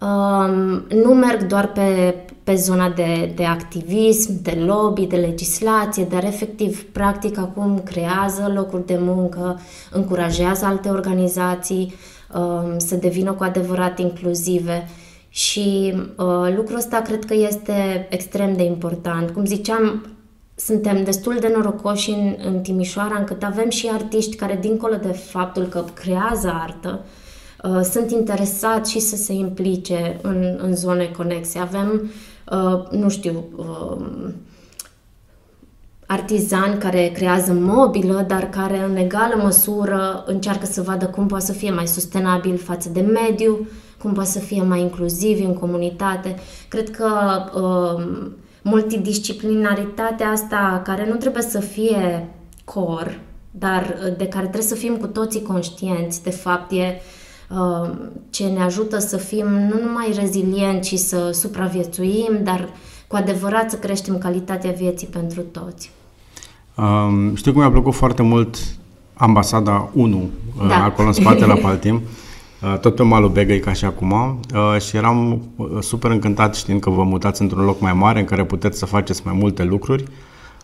[0.00, 6.24] um, nu merg doar pe pe zona de, de activism, de lobby, de legislație, dar
[6.24, 11.94] efectiv, practic, acum creează locuri de muncă, încurajează alte organizații
[12.34, 14.88] um, să devină cu adevărat inclusive
[15.28, 19.30] și uh, lucrul ăsta cred că este extrem de important.
[19.30, 20.06] Cum ziceam,
[20.54, 25.62] suntem destul de norocoși în, în Timișoara încât avem și artiști care, dincolo de faptul
[25.62, 27.04] că creează artă,
[27.62, 31.58] uh, sunt interesați și să se implice în, în zone conexe.
[31.58, 32.33] Avem Uh,
[32.90, 34.30] nu știu, uh,
[36.06, 41.52] artizani care creează mobilă, dar care în egală măsură încearcă să vadă cum poate să
[41.52, 46.34] fie mai sustenabil față de mediu, cum poate să fie mai inclusivi în comunitate.
[46.68, 47.08] Cred că
[47.54, 48.26] uh,
[48.62, 52.28] multidisciplinaritatea asta, care nu trebuie să fie
[52.64, 56.82] cor, dar uh, de care trebuie să fim cu toții conștienți, de fapt, e uh,
[56.84, 57.23] Uh,
[58.30, 62.68] ce ne ajută să fim nu numai rezilienți și să supraviețuim, dar
[63.06, 65.90] cu adevărat să creștem calitatea vieții pentru toți.
[66.76, 68.56] Um, știu că mi-a plăcut foarte mult
[69.14, 70.66] ambasada 1, Da.
[70.66, 70.84] da.
[70.84, 72.02] acolo în spate la Paltim,
[72.62, 76.80] uh, tot pe malul Begăi ca și acum uh, și eram uh, super încântat știind
[76.80, 80.04] că vă mutați într-un loc mai mare în care puteți să faceți mai multe lucruri.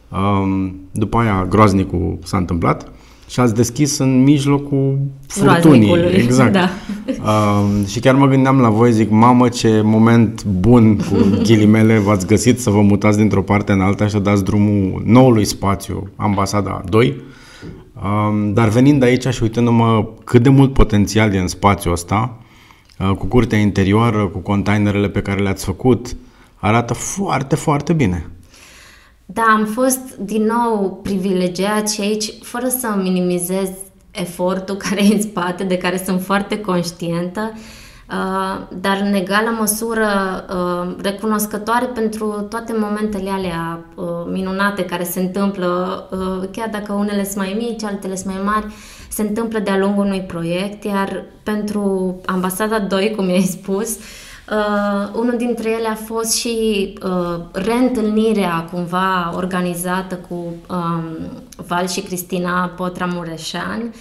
[0.08, 2.88] Um, după aia groaznicul s-a întâmplat
[3.30, 5.86] și ați deschis în mijlocul furtunii.
[5.86, 6.52] Groaznicului, Exact.
[6.52, 6.68] da.
[7.06, 11.16] Um, și chiar mă gândeam la voi, zic, mamă, ce moment bun cu
[11.46, 15.44] ghilimele v-ați găsit să vă mutați dintr-o parte în alta și să dați drumul noului
[15.44, 17.14] spațiu, ambasada 2.
[18.02, 22.36] Um, dar venind aici și uitându-mă cât de mult potențial e în spațiul ăsta,
[22.98, 26.16] uh, cu curtea interioară, cu containerele pe care le-ați făcut,
[26.56, 28.30] arată foarte, foarte bine.
[29.32, 33.68] Da, am fost din nou privilegiat și aici, fără să minimizez
[34.10, 40.08] efortul care e în spate, de care sunt foarte conștientă, uh, dar în egală măsură
[40.48, 47.24] uh, recunoscătoare pentru toate momentele alea uh, minunate care se întâmplă, uh, chiar dacă unele
[47.24, 48.74] sunt mai mici, altele sunt mai mari,
[49.08, 54.29] se întâmplă de-a lungul unui proiect, iar pentru Ambasada 2, cum i-ai spus, Uh,
[55.14, 56.54] unul dintre ele a fost și
[57.04, 60.34] uh, reîntâlnirea cumva organizată cu
[60.68, 61.02] um,
[61.66, 63.94] Val și Cristina Potra Mureșan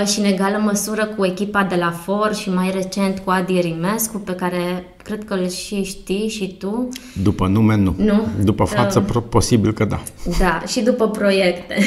[0.00, 3.60] uh, și în egală măsură cu echipa de la FOR și mai recent cu Adi
[3.60, 6.88] Rimescu, pe care cred că îl și știi și tu.
[7.22, 7.94] După nume, nu.
[7.98, 8.26] Nu?
[8.44, 9.04] După față, Um.
[9.04, 10.00] pro- posibil că da.
[10.38, 11.74] Da, și după proiecte.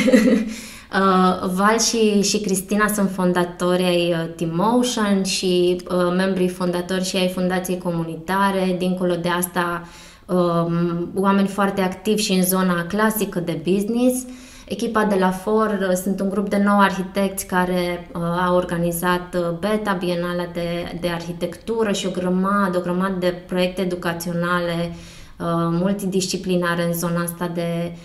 [0.93, 7.15] Uh, Val și, și Cristina sunt fondatori ai uh, T-Motion și uh, membrii fondatori și
[7.15, 8.75] ai Fundației Comunitare.
[8.78, 9.88] Dincolo de asta,
[10.25, 14.25] um, oameni foarte activi și în zona clasică de business.
[14.67, 19.36] Echipa de la FOR uh, sunt un grup de nou arhitecți care uh, a organizat
[19.36, 25.45] uh, Beta, Bienala de, de Arhitectură și o grămadă, o grămadă de proiecte educaționale uh,
[25.71, 27.97] multidisciplinare în zona asta de, um,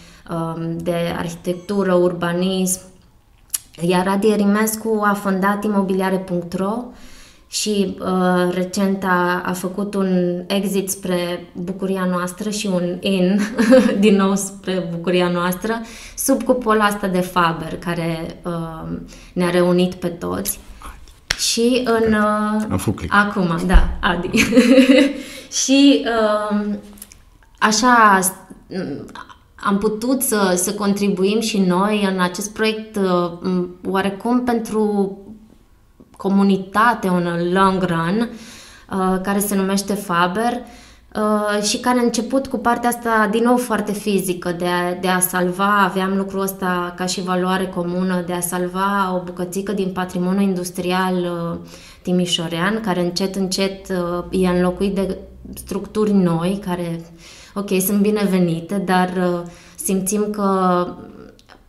[0.77, 2.81] de arhitectură, urbanism.
[3.81, 6.85] Iar Adi Erimescu a fondat imobiliare.ro
[7.49, 13.41] și uh, recent a, a făcut un exit spre bucuria noastră și un in
[13.99, 15.81] din nou spre bucuria noastră
[16.17, 18.99] sub cupola asta de Faber care uh,
[19.33, 20.59] ne-a reunit pe toți.
[21.39, 22.13] Și în...
[22.13, 23.15] Uh, În Fuclic.
[23.15, 24.31] Acum, da, Adi.
[25.65, 26.75] și uh,
[27.59, 28.19] așa
[28.69, 29.07] m,
[29.64, 35.18] am putut să, să contribuim și noi în acest proiect uh, m, oarecum pentru
[36.16, 38.31] comunitate în long run,
[38.90, 40.53] uh, care se numește Faber
[41.14, 45.09] uh, și care a început cu partea asta din nou foarte fizică, de a, de
[45.09, 49.90] a salva, aveam lucrul ăsta ca și valoare comună, de a salva o bucățică din
[49.92, 51.59] patrimoniul industrial uh,
[52.03, 55.18] timișorean, care încet, încet uh, e înlocuit de
[55.55, 57.00] structuri noi, care,
[57.55, 59.43] ok, sunt binevenite, dar uh,
[59.75, 60.87] simțim că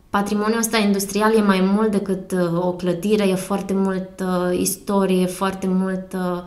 [0.09, 5.21] patrimoniul ăsta industrial e mai mult decât uh, o clădire, e foarte mult uh, istorie,
[5.21, 6.41] e foarte mult uh,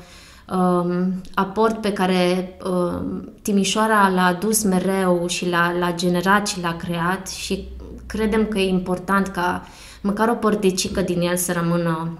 [0.56, 3.00] um, aport pe care uh,
[3.42, 7.68] Timișoara l-a adus mereu și l-a, l-a generat și l-a creat și
[8.06, 9.66] credem că e important ca
[10.00, 12.18] măcar o părticică din el să rămână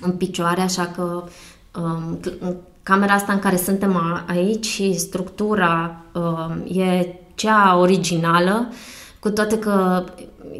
[0.00, 1.24] în picioare, așa că
[1.80, 2.44] um, cl-
[2.88, 8.72] camera asta în care suntem a- aici și structura um, e cea originală,
[9.18, 10.04] cu toate că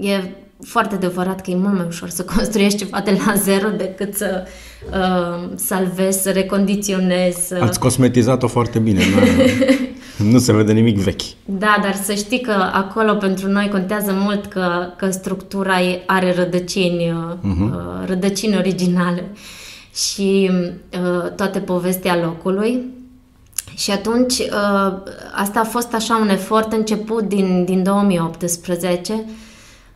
[0.01, 0.23] e
[0.65, 4.47] foarte adevărat că e mult mai ușor să construiești ceva de la zero decât să
[4.91, 7.47] uh, salvezi, să recondiționezi.
[7.47, 7.59] Să...
[7.61, 9.03] Ați cosmetizat-o foarte bine,
[10.19, 11.23] nu, nu se vede nimic vechi.
[11.45, 16.35] Da, dar să știi că acolo pentru noi contează mult că, că structura e- are
[16.35, 18.07] rădăcini, uh-huh.
[18.07, 19.25] rădăcini originale
[19.99, 22.97] și uh, toate povestea locului.
[23.77, 24.97] Și atunci, uh,
[25.35, 29.25] asta a fost așa un efort început din, din 2018,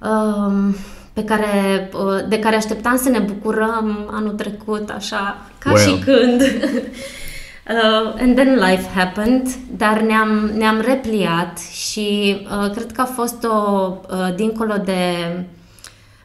[0.01, 0.75] uh,
[1.13, 5.89] pe care, uh, de care așteptam să ne bucurăm anul trecut, așa, ca Well.
[5.89, 6.43] și când.
[7.69, 13.45] Uh, and then life happened, dar ne-am, ne-am repliat și uh, cred că a fost
[13.45, 15.45] o, uh, dincolo de,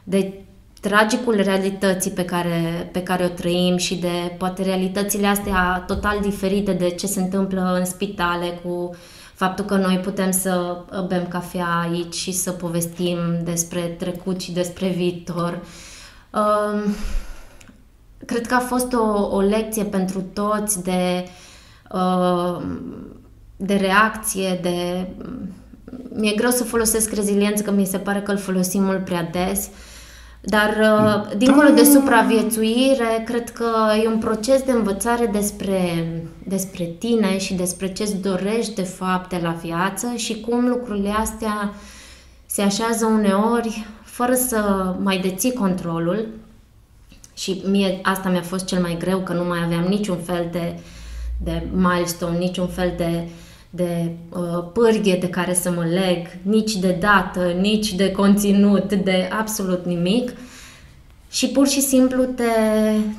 [0.04, 0.32] de
[0.80, 6.72] tragicul realității pe care, pe care o trăim și de poate realitățile astea total diferite
[6.72, 8.94] de ce se întâmplă în spitale cu
[9.34, 10.76] faptul că noi putem să
[11.06, 15.60] bem cafea aici și să povestim despre trecut și despre viitor.
[16.30, 16.90] Uh,
[18.26, 21.28] cred că a fost o, o lecție pentru toți de,
[21.92, 22.62] uh,
[23.56, 25.08] de reacție, de...
[26.10, 29.70] Mi-e greu să folosesc reziliență, că mi se pare că îl folosim mult prea des,
[30.40, 33.70] dar uh, dincolo de supraviețuire, cred că
[34.02, 36.06] e un proces de învățare despre,
[36.46, 41.74] despre tine și despre ce-ți dorești de fapt de la viață și cum lucrurile astea
[42.46, 46.28] se așează uneori fără să mai deții controlul.
[47.34, 50.78] Și mie asta mi-a fost cel mai greu, că nu mai aveam niciun fel de,
[51.44, 53.28] de milestone, niciun fel de,
[53.70, 59.28] de uh, pârghie de care să mă leg, nici de dată, nici de conținut, de
[59.38, 60.30] absolut nimic.
[61.30, 62.44] Și pur și simplu te,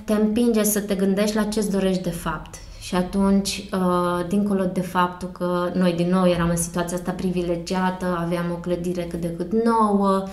[0.06, 2.56] te împinge să te gândești la ce-ți dorești de fapt.
[2.80, 8.18] Și atunci, uh, dincolo de faptul că noi din nou eram în situația asta privilegiată,
[8.26, 10.30] aveam o clădire cât de cât nouă, uh,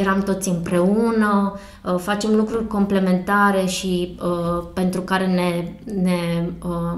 [0.00, 4.18] eram toți împreună, uh, facem lucruri complementare și
[4.74, 6.48] pentru care ne, ne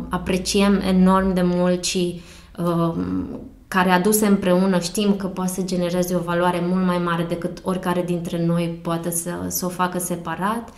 [0.09, 2.21] apreciem enorm de mult și
[3.69, 8.03] care aduse împreună știm că poate să genereze o valoare mult mai mare decât oricare
[8.03, 10.69] dintre noi poate să, să o facă separat.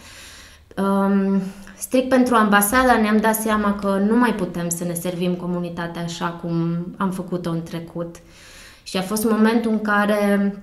[0.76, 1.42] Um,
[1.76, 6.26] strict pentru ambasada ne-am dat seama că nu mai putem să ne servim comunitatea așa
[6.26, 8.16] cum am făcut-o în trecut.
[8.82, 10.54] Și a fost momentul în care,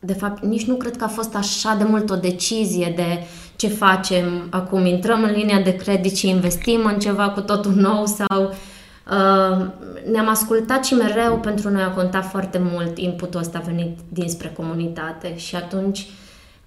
[0.00, 3.26] de fapt, nici nu cred că a fost așa de mult o decizie de
[3.56, 8.06] ce facem acum, intrăm în linia de credit și investim în ceva cu totul nou
[8.06, 9.66] sau uh,
[10.10, 15.36] ne-am ascultat și mereu pentru noi a contat foarte mult inputul ăsta venit dinspre comunitate
[15.36, 16.06] și atunci uh,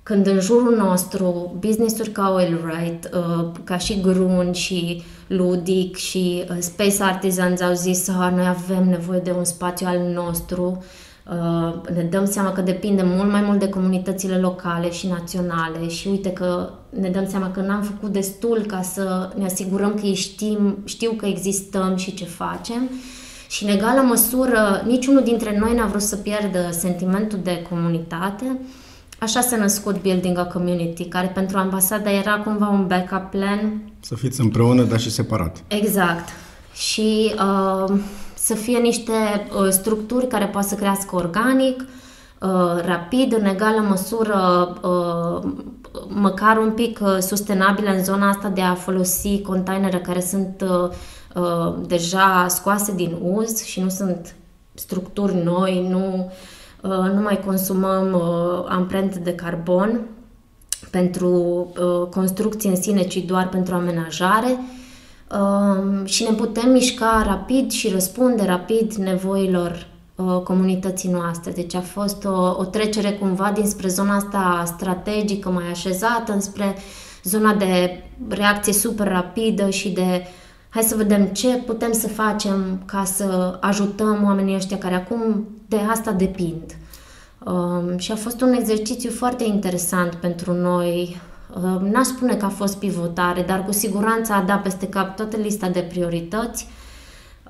[0.03, 6.43] când în jurul nostru business-uri ca Oil Right, uh, ca și Grun și Ludic și
[6.49, 10.83] uh, Space Artisans au zis că noi avem nevoie de un spațiu al nostru, uh,
[11.93, 16.31] ne dăm seama că depinde mult mai mult de comunitățile locale și naționale și uite
[16.31, 20.77] că ne dăm seama că n-am făcut destul ca să ne asigurăm că ei știm,
[20.85, 22.89] știu că existăm și ce facem.
[23.49, 28.59] Și în egală măsură, niciunul dintre noi n-a vrut să pierdă sentimentul de comunitate,
[29.23, 33.81] Așa s-a născut Building a Community, care pentru ambasada era cumva un backup plan.
[33.99, 35.63] Să fiți împreună, dar și separat.
[35.67, 36.29] Exact.
[36.73, 37.99] Și uh,
[38.41, 44.39] să fie niște uh, structuri care poate să crească organic, uh, rapid, în egală măsură,
[44.81, 45.51] uh,
[46.07, 50.89] măcar un pic uh, sustenabilă în zona asta de a folosi containere care sunt uh,
[51.35, 54.35] uh, deja scoase din uz și nu sunt
[54.73, 56.31] structuri noi, nu uh,
[56.81, 60.01] Uh, nu mai consumăm uh, amprente de carbon
[60.91, 61.29] pentru
[61.79, 64.47] uh, construcție în sine, ci doar pentru amenajare.
[64.49, 64.80] um,
[66.03, 69.87] și ne putem mișca rapid și răspunde rapid nevoilor
[70.43, 71.51] comunității noastre.
[71.51, 76.75] Deci a fost o, o trecere cumva dinspre zona asta strategică mai așezată, înspre
[77.23, 80.27] zona de reacție super rapidă și de
[80.69, 85.77] hai să vedem ce putem să facem ca să ajutăm oamenii ăștia care acum de
[85.77, 86.75] asta depind.
[87.45, 91.21] Um, și a fost un exercițiu foarte interesant pentru noi.
[91.55, 95.37] Um, n-aș spune că a fost pivotare, dar cu siguranță a dat peste cap toată
[95.37, 96.67] lista de priorități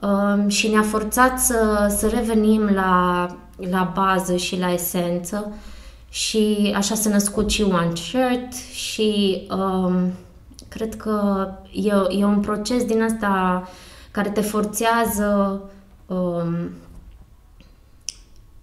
[0.01, 3.27] um, și ne-a forțat să, să revenim la,
[3.69, 5.53] la bază și la esență
[6.09, 10.11] și așa s-a născut și One Shirt și um,
[10.67, 13.63] cred că e, e un proces din asta
[14.11, 15.61] care te forțează
[16.05, 16.69] um,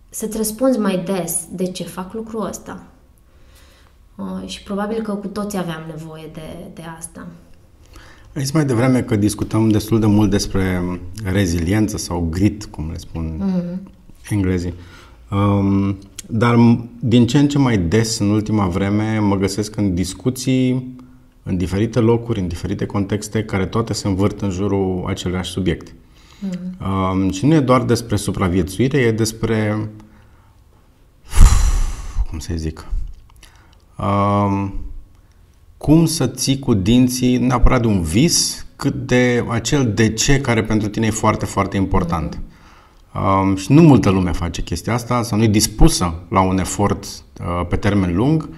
[0.09, 2.83] să-ți răspunzi mai des de ce fac lucrul ăsta.
[4.19, 6.41] Uh, și probabil că cu toți aveam nevoie de,
[6.75, 7.27] de asta.
[8.35, 10.83] Ai zis mai devreme că discutăm destul de mult despre
[11.25, 13.93] reziliență sau grit, cum le spun mm-hmm.
[14.31, 14.75] englezii.
[15.31, 16.57] Um, dar
[17.01, 20.97] din ce în ce mai des în ultima vreme mă găsesc în discuții
[21.43, 25.93] în diferite locuri, în diferite contexte, care toate se învârt în jurul același subiect.
[25.93, 26.87] Mm-hmm.
[27.13, 29.89] Um, și nu e doar despre supraviețuire, e despre
[32.31, 32.87] cum să zic,
[33.99, 34.75] um,
[35.77, 40.63] cum să ții cu dinții neapărat de un vis, cât de acel de ce care
[40.63, 42.41] pentru tine e foarte, foarte important.
[43.15, 47.05] Um, și nu multă lume face chestia asta sau nu e dispusă la un efort
[47.05, 48.49] uh, pe termen lung.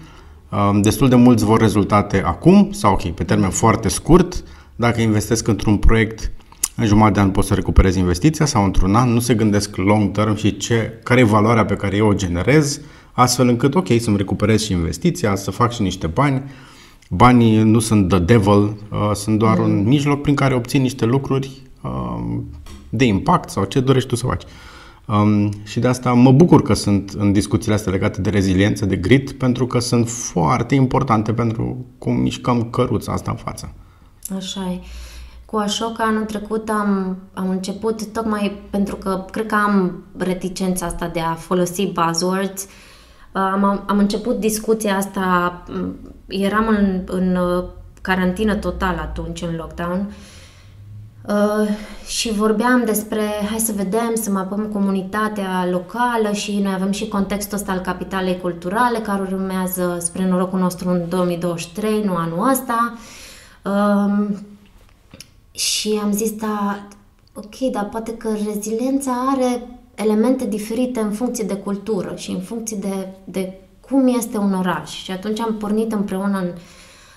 [0.51, 4.45] Um, destul de mulți vor rezultate acum sau ok, pe termen foarte scurt.
[4.77, 6.31] Dacă investesc într-un proiect,
[6.77, 10.11] în jumătate de an poți să recuperezi investiția sau într-un an, nu se gândesc long
[10.11, 12.81] term și ce, care e valoarea pe care eu o generez,
[13.13, 16.43] astfel încât, ok, să-mi recuperez și investiția, să fac și niște bani.
[17.11, 19.65] Banii nu sunt the devil, uh, sunt doar mm.
[19.65, 22.41] un mijloc prin care obții niște lucruri uh,
[22.89, 24.43] de impact sau ce dorești tu să faci.
[25.07, 28.97] Um, și de asta mă bucur că sunt în discuțiile astea legate de reziliență, de
[28.97, 33.75] grit, pentru că sunt foarte importante pentru cum mișcăm căruța asta în față.
[34.37, 34.81] Așa e.
[35.45, 41.09] Cu Ashoka anul trecut am, am început tocmai pentru că cred că am reticența asta
[41.09, 42.67] de a folosi buzzwords.
[43.33, 45.63] Am, am început discuția asta,
[46.27, 47.65] eram în, în uh,
[48.03, 50.09] carantină totală atunci, în lockdown,
[51.29, 51.69] Uh,
[52.07, 57.57] și vorbeam despre, hai să vedem, să mapăm comunitatea locală și noi avem și contextul
[57.59, 62.95] ăsta al capitalei culturale care urmează spre norocul nostru în 2023, nu anul ăsta.
[63.65, 64.37] Uh,
[65.51, 66.87] și am zis, da,
[67.35, 72.77] ok, dar poate că reziliența are elemente diferite în funcție de cultură și în funcție
[72.81, 74.91] de, de cum este un oraș.
[74.91, 76.51] Și atunci am pornit împreună în,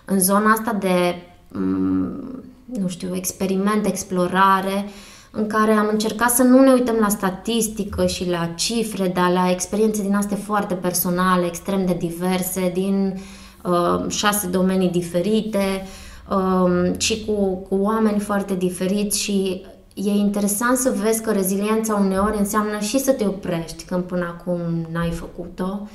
[0.06, 1.16] în zona asta de,
[1.52, 4.86] mm, nu știu, experiment, explorare,
[5.32, 9.52] în care am încercat să nu ne uităm la statistică și la cifre, dar la
[9.52, 13.22] experiențe din astea foarte personale, extrem de diverse, din
[13.64, 15.88] uh, șase domenii diferite
[16.30, 22.38] uh, și cu, cu oameni foarte diferiți și e interesant să vezi că reziliența uneori
[22.38, 24.60] înseamnă și să te oprești când până acum
[24.92, 25.88] n-ai făcut-o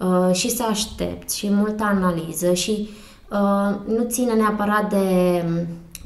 [0.00, 2.88] uh, și să aștepți și multă analiză și
[3.30, 5.44] uh, nu ține neapărat de,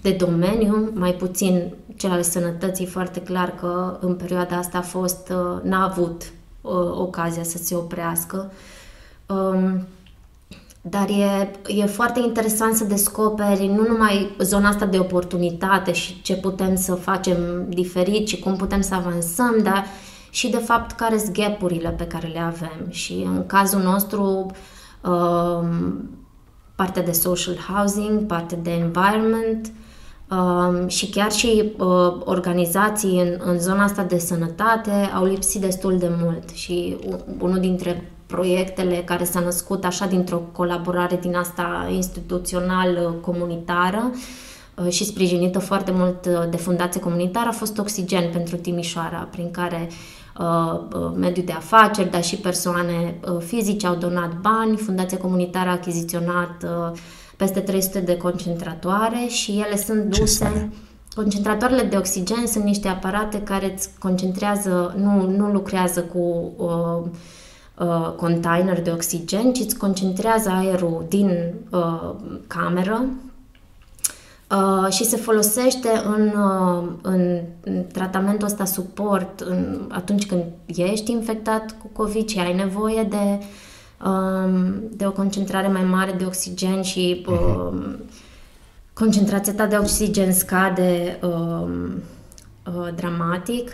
[0.02, 5.28] de domeniu, mai puțin cel al sănătății, foarte clar că în perioada asta a fost,
[5.28, 6.22] uh, n-a avut
[6.60, 8.52] uh, ocazia să se oprească.
[10.84, 16.22] Uh, dar e, e foarte interesant să descoperi nu numai zona asta de oportunitate și
[16.22, 19.84] ce putem să facem diferit și cum putem să avansăm, dar
[20.30, 22.86] și de fapt care sunt gap-urile pe care le avem.
[22.88, 24.46] Și în cazul nostru,
[25.04, 26.10] um,
[26.74, 29.72] partea de social housing, partea de environment
[30.30, 31.86] um, și chiar și uh,
[32.24, 36.48] organizații în, în zona asta de sănătate au lipsit destul de mult.
[36.48, 36.96] Și
[37.38, 44.10] unul dintre proiectele care s-a născut așa dintr-o colaborare din asta instituțional-comunitară
[44.74, 49.50] uh, și sprijinită foarte mult uh, de fundație comunitară a fost Oxigen pentru Timișoara, prin
[49.50, 49.88] care
[50.38, 50.80] uh,
[51.16, 56.64] mediul de afaceri, dar și persoane fizice au donat bani, fundația comunitară a achiziționat
[57.36, 60.72] peste 300 de concentratoare și ele sunt duse...
[61.14, 67.02] Concentratoarele de oxigen sunt niște aparate care îți concentrează, nu, nu lucrează cu uh,
[67.82, 72.10] uh, container de oxigen, ci îți concentrează aerul din uh,
[72.46, 73.04] cameră
[74.50, 81.12] uh, și se folosește în, uh, în, în tratamentul ăsta suport în, atunci când ești
[81.12, 83.44] infectat cu COVID și ai nevoie de,
[84.04, 87.94] uh, de o concentrare mai mare de oxigen și uh,
[88.92, 91.68] concentrația ta de oxigen scade uh,
[92.66, 93.68] uh, dramatic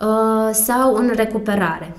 [0.00, 1.96] uh, sau în recuperare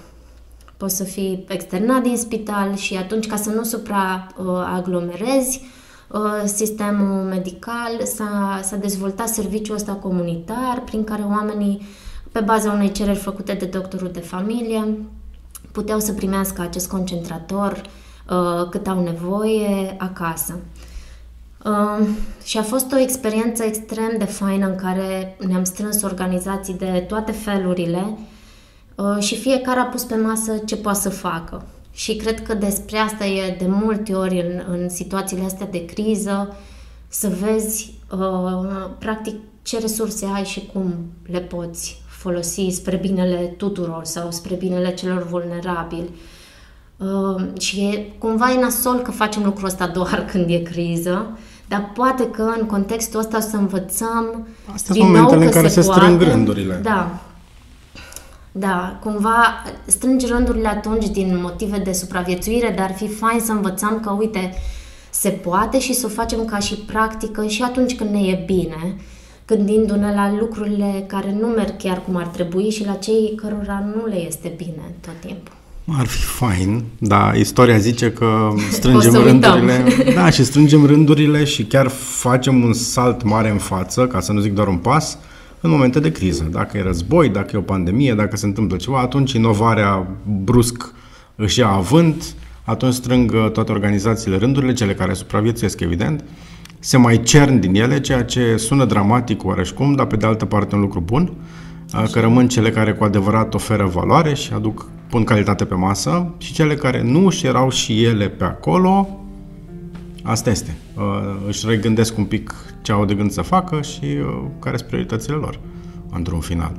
[0.80, 5.61] poți să fii externat din spital și atunci ca să nu supraaglomerezi
[6.07, 11.82] uh, sistemul medical, s-a, s-a dezvoltat serviciul ăsta comunitar prin care oamenii,
[12.32, 14.97] pe baza unei cereri făcute de doctorul de familie,
[15.71, 17.82] puteau să primească acest concentrator
[18.30, 20.59] uh, cât au nevoie acasă.
[21.65, 22.07] Uh,
[22.43, 27.32] și a fost o experiență extrem de faină în care ne-am strâns organizații de toate
[27.32, 28.38] felurile Uh,
[29.19, 31.65] și fiecare a pus pe masă ce poate să facă.
[31.91, 36.55] Și cred că despre asta e de multe ori în, în situațiile astea de criză,
[37.07, 40.93] să vezi uh, practic ce resurse ai și cum
[41.25, 46.09] le poți folosi spre binele tuturor sau spre binele celor vulnerabili.
[46.97, 51.37] Uh, și e, cumva e nasol că facem lucrul ăsta doar când e criză,
[51.67, 55.67] dar poate că în contextul ăsta să învățăm Astea din momentele nou că în care
[55.67, 56.31] se, se strâng poate.
[56.31, 56.79] rândurile.
[56.83, 57.21] Da,
[58.51, 63.99] da, cumva strângi rândurile atunci din motive de supraviețuire, dar ar fi fain să învățăm
[63.99, 64.53] că, uite,
[65.09, 68.95] se poate și să o facem ca și practică și atunci când ne e bine,
[69.47, 74.05] gândindu-ne la lucrurile care nu merg chiar cum ar trebui și la cei cărora nu
[74.05, 75.53] le este bine tot timpul.
[75.97, 79.83] Ar fi fain, dar istoria zice că strângem rândurile.
[80.13, 84.39] Da, și strângem rândurile și chiar facem un salt mare în față, ca să nu
[84.39, 85.17] zic doar un pas,
[85.62, 86.47] în momente de criză.
[86.51, 90.07] Dacă e război, dacă e o pandemie, dacă se întâmplă ceva, atunci inovarea
[90.43, 90.93] brusc
[91.36, 96.24] își ia avânt, atunci strâng uh, toate organizațiile rândurile, cele care supraviețuiesc, evident,
[96.80, 100.76] se mai cern din ele, ceea ce sună dramatic oareșcum, dar pe de altă parte
[100.76, 101.34] un lucru bun,
[101.93, 106.34] uh, că rămân cele care cu adevărat oferă valoare și aduc, pun calitate pe masă
[106.38, 109.18] și cele care nu și erau și ele pe acolo,
[110.24, 110.76] asta este.
[110.97, 111.03] Uh,
[111.47, 115.36] își regândesc un pic ce au de gând să facă și uh, care sunt prioritățile
[115.36, 115.59] lor,
[116.11, 116.72] într-un final.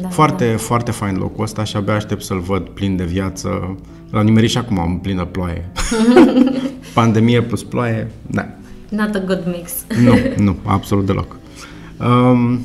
[0.00, 0.56] Da, foarte, da.
[0.56, 3.76] foarte fain locul ăsta și abia aștept să-l văd plin de viață.
[4.10, 5.70] L-am nimerit și acum în plină ploaie.
[6.94, 8.48] Pandemie plus ploaie, da.
[8.88, 9.72] Not a good mix.
[10.02, 10.14] nu,
[10.44, 11.36] nu, absolut deloc.
[12.00, 12.60] Um,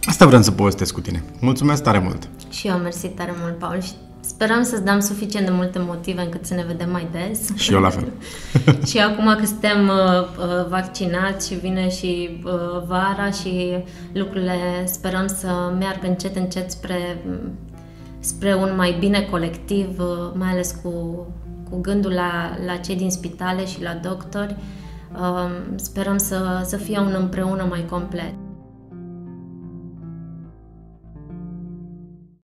[0.00, 1.24] asta vreau să povestesc cu tine.
[1.40, 2.28] Mulțumesc tare mult!
[2.50, 3.90] Și eu mersi tare mult, Paul, și
[4.34, 7.56] Sperăm să-ți dăm suficient de multe motive încât să ne vedem mai des.
[7.56, 8.12] Și eu la fel.
[8.88, 15.26] și acum că suntem uh, uh, vaccinați și vine și uh, vara și lucrurile sperăm
[15.26, 17.24] să meargă încet, încet spre,
[18.18, 20.90] spre un mai bine colectiv, uh, mai ales cu,
[21.70, 24.56] cu gândul la, la cei din spitale și la doctori.
[25.12, 28.34] Uh, sperăm să, să fie un împreună mai complet.